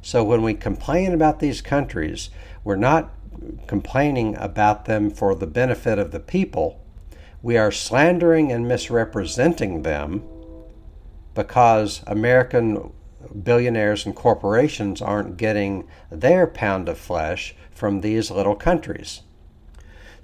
So 0.00 0.24
when 0.24 0.42
we 0.42 0.54
complain 0.54 1.12
about 1.12 1.38
these 1.38 1.60
countries, 1.60 2.30
we're 2.64 2.76
not 2.76 3.12
complaining 3.66 4.36
about 4.36 4.86
them 4.86 5.10
for 5.10 5.34
the 5.34 5.46
benefit 5.46 5.98
of 5.98 6.10
the 6.10 6.20
people. 6.20 6.80
We 7.42 7.56
are 7.56 7.70
slandering 7.70 8.50
and 8.50 8.66
misrepresenting 8.66 9.82
them 9.82 10.24
because 11.34 12.02
American 12.06 12.92
billionaires 13.42 14.06
and 14.06 14.14
corporations 14.14 15.02
aren't 15.02 15.36
getting 15.36 15.86
their 16.10 16.46
pound 16.46 16.88
of 16.88 16.98
flesh 16.98 17.54
from 17.70 18.00
these 18.00 18.30
little 18.30 18.54
countries. 18.54 19.22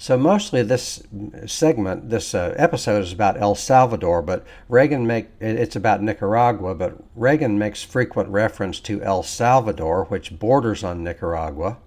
So, 0.00 0.16
mostly 0.16 0.62
this 0.62 1.02
segment, 1.46 2.08
this 2.08 2.32
uh, 2.32 2.54
episode 2.56 3.02
is 3.02 3.12
about 3.12 3.40
El 3.40 3.56
Salvador, 3.56 4.22
but 4.22 4.46
Reagan 4.68 5.08
make 5.08 5.28
it's 5.40 5.74
about 5.74 6.02
Nicaragua, 6.02 6.76
but 6.76 7.02
Reagan 7.16 7.58
makes 7.58 7.82
frequent 7.82 8.28
reference 8.28 8.78
to 8.80 9.02
El 9.02 9.24
Salvador, 9.24 10.04
which 10.04 10.38
borders 10.38 10.84
on 10.84 11.02
Nicaragua. 11.02 11.78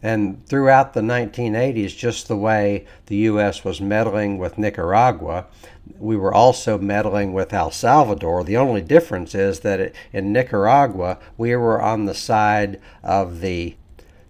And 0.00 0.46
throughout 0.46 0.94
the 0.94 1.00
1980s, 1.00 1.96
just 1.96 2.28
the 2.28 2.36
way 2.36 2.86
the 3.06 3.16
U.S. 3.16 3.64
was 3.64 3.80
meddling 3.80 4.38
with 4.38 4.58
Nicaragua, 4.58 5.46
we 5.98 6.16
were 6.16 6.34
also 6.34 6.78
meddling 6.78 7.32
with 7.32 7.52
El 7.52 7.70
Salvador. 7.70 8.44
The 8.44 8.56
only 8.56 8.82
difference 8.82 9.34
is 9.34 9.60
that 9.60 9.92
in 10.12 10.32
Nicaragua, 10.32 11.18
we 11.36 11.54
were 11.56 11.80
on 11.80 12.04
the 12.04 12.14
side 12.14 12.80
of 13.02 13.40
the 13.40 13.76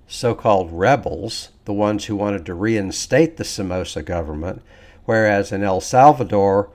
so 0.06 0.34
called 0.34 0.70
rebels, 0.72 1.50
the 1.64 1.72
ones 1.72 2.04
who 2.04 2.16
wanted 2.16 2.46
to 2.46 2.54
reinstate 2.54 3.36
the 3.36 3.44
Somoza 3.44 4.02
government, 4.02 4.62
whereas 5.04 5.50
in 5.50 5.62
El 5.62 5.80
Salvador, 5.80 6.70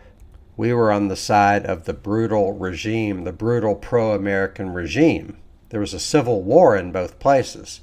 we 0.58 0.74
were 0.74 0.91
on 0.91 1.08
the 1.08 1.15
side 1.15 1.65
of 1.65 1.86
the 1.86 1.94
brutal 1.94 2.54
regime, 2.54 3.24
the 3.24 3.32
brutal 3.32 3.76
pro 3.76 4.13
American 4.13 4.74
regime. 4.74 5.38
There 5.70 5.80
was 5.80 5.94
a 5.94 6.00
civil 6.00 6.41
war 6.41 6.76
in 6.76 6.91
both 6.91 7.20
places. 7.20 7.82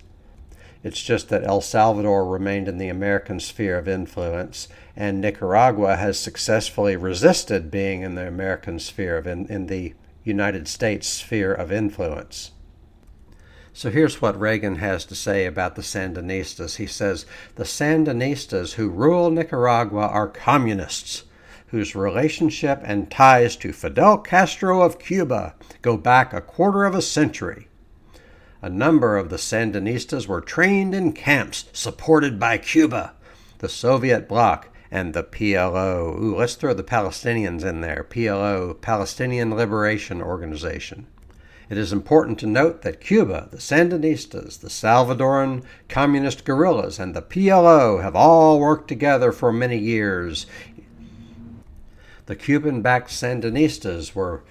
It's 0.85 1.03
just 1.03 1.29
that 1.29 1.45
El 1.45 1.61
Salvador 1.61 2.25
remained 2.25 2.69
in 2.69 2.79
the 2.79 2.89
American 2.89 3.41
sphere 3.41 3.77
of 3.77 3.89
influence, 3.89 4.69
and 4.95 5.21
Nicaragua 5.21 5.97
has 5.97 6.19
successfully 6.19 6.95
resisted 6.95 7.71
being 7.71 8.03
in 8.03 8.15
the 8.15 8.29
American 8.29 8.79
sphere 8.79 9.17
of 9.17 9.27
in, 9.27 9.47
in 9.47 9.67
the 9.67 9.95
United 10.23 10.69
States 10.69 11.09
sphere 11.09 11.53
of 11.53 11.73
influence. 11.73 12.53
So 13.73 13.91
here's 13.91 14.21
what 14.21 14.39
Reagan 14.39 14.77
has 14.77 15.05
to 15.07 15.15
say 15.15 15.47
about 15.47 15.77
the 15.77 15.83
Sandinistas. 15.83 16.77
He 16.77 16.87
says 16.87 17.27
the 17.55 17.65
Sandinistas 17.65 18.73
who 18.73 18.89
rule 18.89 19.31
Nicaragua 19.31 20.07
are 20.09 20.29
communists 20.29 21.25
whose 21.69 21.95
relationship 21.95 22.81
and 22.83 23.11
ties 23.11 23.55
to 23.57 23.73
Fidel 23.73 24.19
Castro 24.19 24.83
of 24.83 24.99
Cuba 24.99 25.55
go 25.83 25.97
back 25.97 26.33
a 26.33 26.41
quarter 26.41 26.85
of 26.85 26.95
a 26.95 27.03
century 27.03 27.68
a 28.63 28.69
number 28.69 29.17
of 29.17 29.31
the 29.31 29.37
Sandinistas 29.37 30.27
were 30.27 30.41
trained 30.41 30.95
in 30.95 31.13
camps 31.13 31.67
supported 31.73 32.39
by 32.39 32.59
Cuba, 32.59 33.13
the 33.59 33.69
Soviet 33.69 34.29
bloc, 34.29 34.69
and 34.91 35.15
the 35.15 35.23
PLO. 35.23 36.19
Ooh, 36.21 36.37
let's 36.37 36.55
throw 36.55 36.75
the 36.75 36.83
Palestinians 36.83 37.65
in 37.65 37.81
there. 37.81 38.07
PLO, 38.09 38.81
Palestinian 38.81 39.55
Liberation 39.55 40.23
Organization. 40.23 41.07
It 41.71 41.77
is 41.77 41.93
important 41.93 42.39
to 42.39 42.47
note 42.47 42.83
that 42.83 43.01
Cuba, 43.01 43.49
the 43.51 43.59
Sandinistas, 43.59 44.61
the 44.61 44.69
Salvadoran 44.69 45.63
communist 45.89 46.45
guerrillas, 46.45 46.99
and 46.99 47.15
the 47.15 47.23
PLO 47.23 48.03
have 48.03 48.17
all 48.17 48.59
worked 48.59 48.89
together 48.89 49.33
for 49.33 49.53
many 49.53 49.77
years 49.77 50.47
the 52.29 52.37
Cuban 52.37 52.83
backed 52.83 53.09
Sandinistas 53.09 54.15
were 54.15 54.43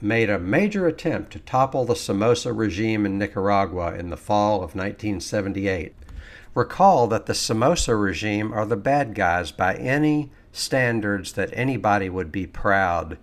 made 0.00 0.28
a 0.28 0.38
major 0.38 0.86
attempt 0.86 1.32
to 1.32 1.38
topple 1.38 1.84
the 1.84 1.96
Somoza 1.96 2.52
regime 2.52 3.06
in 3.06 3.18
Nicaragua 3.18 3.94
in 3.94 4.10
the 4.10 4.16
fall 4.16 4.56
of 4.56 4.74
1978. 4.74 5.94
Recall 6.54 7.06
that 7.08 7.26
the 7.26 7.34
Somoza 7.34 7.94
regime 7.94 8.52
are 8.52 8.66
the 8.66 8.76
bad 8.76 9.14
guys 9.14 9.50
by 9.50 9.74
any 9.74 10.30
standards 10.52 11.32
that 11.32 11.50
anybody 11.52 12.08
would 12.08 12.32
be 12.32 12.46
proud. 12.46 13.18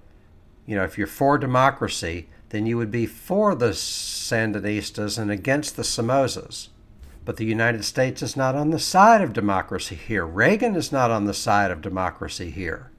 You 0.66 0.76
know, 0.76 0.84
if 0.84 0.98
you're 0.98 1.08
for 1.08 1.38
democracy, 1.38 2.28
then 2.50 2.66
you 2.66 2.78
would 2.78 2.92
be 2.92 3.06
for 3.06 3.56
the 3.56 3.70
Sandinistas 3.70 5.18
and 5.18 5.32
against 5.32 5.76
the 5.76 5.84
Somozas. 5.84 6.70
But 7.26 7.38
the 7.38 7.46
United 7.46 7.86
States 7.86 8.22
is 8.22 8.38
not 8.38 8.56
on 8.56 8.70
the 8.70 8.80
side 8.80 9.22
of 9.22 9.34
democracy 9.34 9.96
here. 9.96 10.26
Reagan 10.26 10.76
is 10.76 10.92
not 10.92 11.10
on 11.10 11.26
the 11.26 11.34
side 11.34 11.72
of 11.72 11.82
democracy 11.82 12.52
here. 12.52 12.92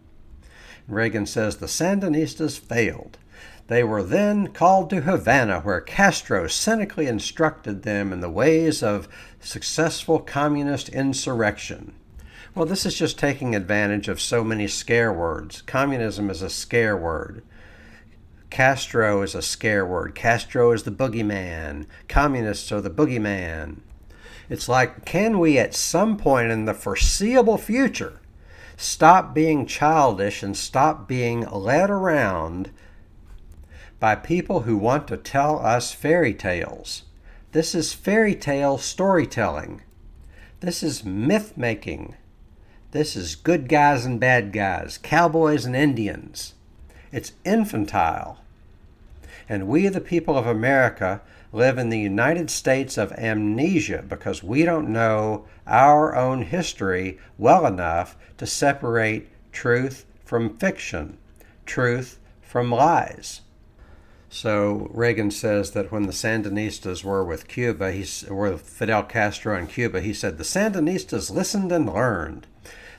Reagan 0.89 1.27
says 1.27 1.57
the 1.57 1.67
Sandinistas 1.67 2.59
failed. 2.59 3.19
They 3.66 3.83
were 3.83 4.03
then 4.03 4.48
called 4.48 4.90
to 4.90 5.03
Havana, 5.03 5.61
where 5.61 5.81
Castro 5.81 6.46
cynically 6.46 7.07
instructed 7.07 7.83
them 7.83 8.12
in 8.12 8.20
the 8.20 8.29
ways 8.29 8.83
of 8.83 9.09
successful 9.40 10.18
communist 10.18 10.90
insurrection. 10.90 11.94
Well, 12.55 12.66
this 12.66 12.85
is 12.85 12.94
just 12.94 13.18
taking 13.18 13.55
advantage 13.55 14.07
of 14.09 14.20
so 14.20 14.44
many 14.44 14.68
scare 14.68 15.12
words. 15.12 15.62
Communism 15.62 16.29
is 16.29 16.42
a 16.42 16.50
scare 16.50 16.96
word. 16.96 17.42
Castro 18.50 19.22
is 19.22 19.35
a 19.35 19.42
scare 19.42 19.85
word. 19.85 20.14
Castro 20.14 20.70
is 20.70 20.85
the 20.85 20.92
boogeyman. 20.92 21.87
Communists 22.07 22.70
are 22.70 22.83
the 22.83 22.90
boogeyman. 22.90 23.79
It's 24.48 24.68
like, 24.68 25.05
can 25.05 25.38
we 25.38 25.59
at 25.59 25.74
some 25.74 26.16
point 26.16 26.53
in 26.53 26.66
the 26.66 26.74
foreseeable 26.74 27.59
future 27.59 28.20
stop 28.77 29.35
being 29.35 29.66
childish 29.66 30.42
and 30.42 30.57
stop 30.57 31.09
being 31.09 31.40
led 31.50 31.90
around 31.90 32.70
by 34.05 34.14
people 34.14 34.61
who 34.61 34.77
want 34.77 35.09
to 35.09 35.17
tell 35.17 35.59
us 35.64 35.95
fairy 35.95 36.35
tales? 36.35 37.05
This 37.53 37.75
is 37.75 37.95
fairy 37.95 38.35
tale 38.35 38.77
storytelling. 38.77 39.81
This 40.61 40.83
is 40.83 41.07
myth 41.07 41.57
making. 41.57 42.14
This 42.90 43.17
is 43.17 43.35
good 43.35 43.67
guys 43.67 44.05
and 44.05 44.21
bad 44.21 44.53
guys, 44.53 44.99
cowboys 44.99 45.64
and 45.64 45.75
Indians. 45.75 46.53
It's 47.12 47.33
infantile. 47.47 48.40
And 49.49 49.69
we, 49.69 49.88
the 49.88 50.03
people 50.03 50.37
of 50.37 50.47
America, 50.47 51.23
live 51.51 51.79
in 51.79 51.88
the 51.88 51.99
United 51.99 52.51
States 52.51 52.99
of 52.99 53.11
amnesia 53.12 54.05
because 54.07 54.43
we 54.43 54.67
don't 54.67 54.90
know 54.93 55.47
our 55.67 56.14
own 56.14 56.43
history 56.43 57.19
well 57.38 57.64
enough 57.64 58.19
to 58.37 58.45
separate 58.45 59.31
truth 59.51 60.05
from 60.27 60.59
fiction, 60.59 61.17
truth 61.64 62.19
from 62.43 62.71
lies. 62.71 63.40
So 64.35 64.90
Reagan 64.92 65.31
says 65.31 65.70
that 65.70 65.92
when 65.92 66.07
the 66.07 66.12
Sandinistas 66.12 67.05
were 67.05 67.23
with 67.23 67.47
Cuba, 67.47 67.92
he, 67.92 68.05
were 68.29 68.51
with 68.51 68.62
Fidel 68.62 69.05
Castro 69.05 69.57
in 69.57 69.68
Cuba, 69.68 70.01
he 70.01 70.12
said 70.12 70.38
the 70.38 70.44
Sandinistas 70.44 71.31
listened 71.31 71.70
and 71.70 71.87
learned. 71.87 72.49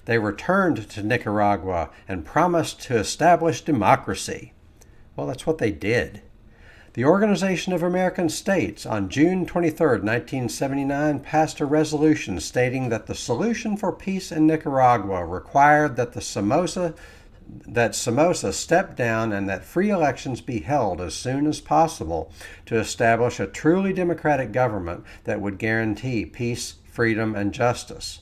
They 0.06 0.18
returned 0.18 0.90
to 0.90 1.04
Nicaragua 1.04 1.90
and 2.08 2.24
promised 2.24 2.82
to 2.84 2.96
establish 2.96 3.60
democracy. 3.60 4.54
Well, 5.18 5.28
that's 5.28 5.46
what 5.46 5.58
they 5.58 5.72
did. 5.72 6.22
The 6.94 7.04
Organization 7.04 7.74
of 7.74 7.84
American 7.84 8.30
States 8.30 8.86
on 8.86 9.10
June 9.10 9.46
23, 9.46 9.86
1979, 9.86 11.20
passed 11.20 11.60
a 11.60 11.66
resolution 11.66 12.40
stating 12.40 12.88
that 12.88 13.08
the 13.08 13.14
solution 13.14 13.76
for 13.76 13.92
peace 13.92 14.32
in 14.32 14.48
Nicaragua 14.48 15.26
required 15.26 15.98
that 15.98 16.14
the 16.14 16.22
Somoza 16.22 16.94
that 17.48 17.96
Somoza 17.96 18.54
step 18.54 18.96
down 18.96 19.32
and 19.32 19.48
that 19.50 19.66
free 19.66 19.90
elections 19.90 20.42
be 20.42 20.60
held 20.60 21.02
as 21.02 21.14
soon 21.14 21.48
as 21.48 21.62
possible 21.62 22.32
to 22.66 22.78
establish 22.78 23.40
a 23.40 23.48
truly 23.48 23.94
democratic 23.94 24.52
government 24.52 25.04
that 25.26 25.42
would 25.42 25.60
guarantee 25.60 26.26
peace, 26.26 26.76
freedom, 26.86 27.36
and 27.36 27.54
justice. 27.54 28.22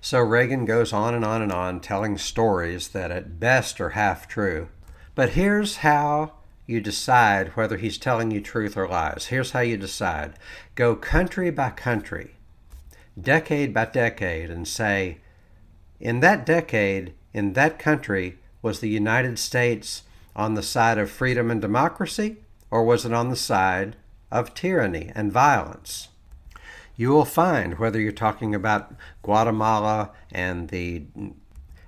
So 0.00 0.20
Reagan 0.20 0.64
goes 0.64 0.92
on 0.92 1.14
and 1.14 1.24
on 1.24 1.42
and 1.42 1.52
on 1.52 1.80
telling 1.80 2.16
stories 2.16 2.88
that 2.88 3.10
at 3.10 3.38
best 3.38 3.80
are 3.80 3.90
half 3.90 4.26
true. 4.26 4.68
But 5.14 5.30
here's 5.30 5.78
how 5.78 6.32
you 6.66 6.80
decide 6.80 7.48
whether 7.56 7.76
he's 7.76 7.98
telling 7.98 8.30
you 8.30 8.40
truth 8.40 8.76
or 8.76 8.88
lies. 8.88 9.26
Here's 9.26 9.50
how 9.50 9.60
you 9.60 9.76
decide 9.76 10.34
go 10.74 10.94
country 10.94 11.50
by 11.50 11.70
country, 11.70 12.36
decade 13.20 13.74
by 13.74 13.86
decade, 13.86 14.50
and 14.50 14.66
say, 14.66 15.18
in 15.98 16.20
that 16.20 16.46
decade, 16.46 17.12
in 17.32 17.52
that 17.54 17.78
country, 17.78 18.38
was 18.62 18.80
the 18.80 18.88
United 18.88 19.38
States 19.38 20.02
on 20.36 20.54
the 20.54 20.62
side 20.62 20.98
of 20.98 21.10
freedom 21.10 21.50
and 21.50 21.60
democracy, 21.60 22.36
or 22.70 22.84
was 22.84 23.04
it 23.04 23.12
on 23.12 23.28
the 23.28 23.36
side 23.36 23.96
of 24.30 24.54
tyranny 24.54 25.10
and 25.14 25.32
violence? 25.32 26.08
You 26.96 27.10
will 27.10 27.24
find 27.24 27.78
whether 27.78 28.00
you're 28.00 28.12
talking 28.12 28.54
about 28.54 28.94
Guatemala 29.22 30.10
and 30.30 30.68
the 30.68 31.04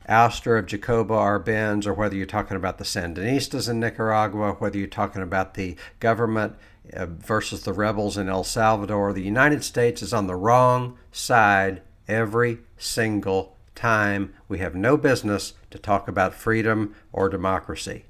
ouster 0.09 0.59
of 0.59 0.67
Jacobo 0.67 1.15
Arbenz, 1.15 1.87
or 1.87 1.95
whether 1.95 2.17
you're 2.17 2.27
talking 2.27 2.57
about 2.57 2.79
the 2.79 2.85
Sandinistas 2.85 3.69
in 3.69 3.79
Nicaragua, 3.79 4.57
whether 4.59 4.79
you're 4.79 4.87
talking 4.87 5.23
about 5.23 5.55
the 5.55 5.77
government 6.01 6.57
uh, 6.93 7.07
versus 7.07 7.63
the 7.63 7.73
rebels 7.73 8.17
in 8.17 8.29
El 8.29 8.45
Salvador, 8.45 9.13
the 9.13 9.23
United 9.23 9.63
States 9.63 10.03
is 10.03 10.13
on 10.13 10.27
the 10.27 10.35
wrong 10.35 10.99
side 11.13 11.83
every 12.09 12.59
single 12.77 13.52
time. 13.75 14.35
We 14.49 14.59
have 14.59 14.75
no 14.75 14.97
business 14.97 15.55
to 15.71 15.79
talk 15.79 16.09
about 16.09 16.35
freedom 16.35 16.95
or 17.13 17.29
democracy. 17.29 18.05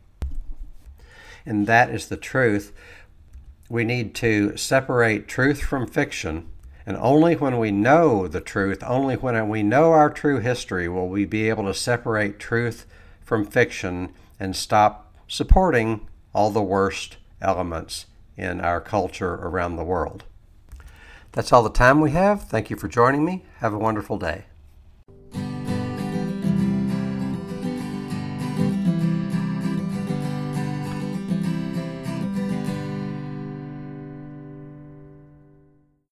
And 1.44 1.66
that 1.66 1.90
is 1.90 2.08
the 2.08 2.16
truth. 2.16 2.72
We 3.68 3.84
need 3.84 4.14
to 4.16 4.56
separate 4.56 5.28
truth 5.28 5.60
from 5.60 5.86
fiction 5.86 6.48
and 6.84 6.96
only 6.96 7.36
when 7.36 7.58
we 7.58 7.70
know 7.70 8.26
the 8.26 8.40
truth, 8.40 8.82
only 8.84 9.14
when 9.14 9.48
we 9.48 9.62
know 9.62 9.92
our 9.92 10.10
true 10.10 10.38
history, 10.38 10.88
will 10.88 11.08
we 11.08 11.24
be 11.24 11.48
able 11.48 11.64
to 11.64 11.74
separate 11.74 12.38
truth 12.38 12.86
from 13.22 13.46
fiction 13.46 14.12
and 14.40 14.56
stop 14.56 15.14
supporting 15.28 16.08
all 16.34 16.50
the 16.50 16.62
worst 16.62 17.18
elements 17.40 18.06
in 18.36 18.60
our 18.60 18.80
culture 18.80 19.34
around 19.34 19.76
the 19.76 19.84
world. 19.84 20.24
That's 21.32 21.52
all 21.52 21.62
the 21.62 21.70
time 21.70 22.00
we 22.00 22.10
have. 22.10 22.48
Thank 22.48 22.68
you 22.68 22.76
for 22.76 22.88
joining 22.88 23.24
me. 23.24 23.44
Have 23.58 23.72
a 23.72 23.78
wonderful 23.78 24.18
day. 24.18 24.44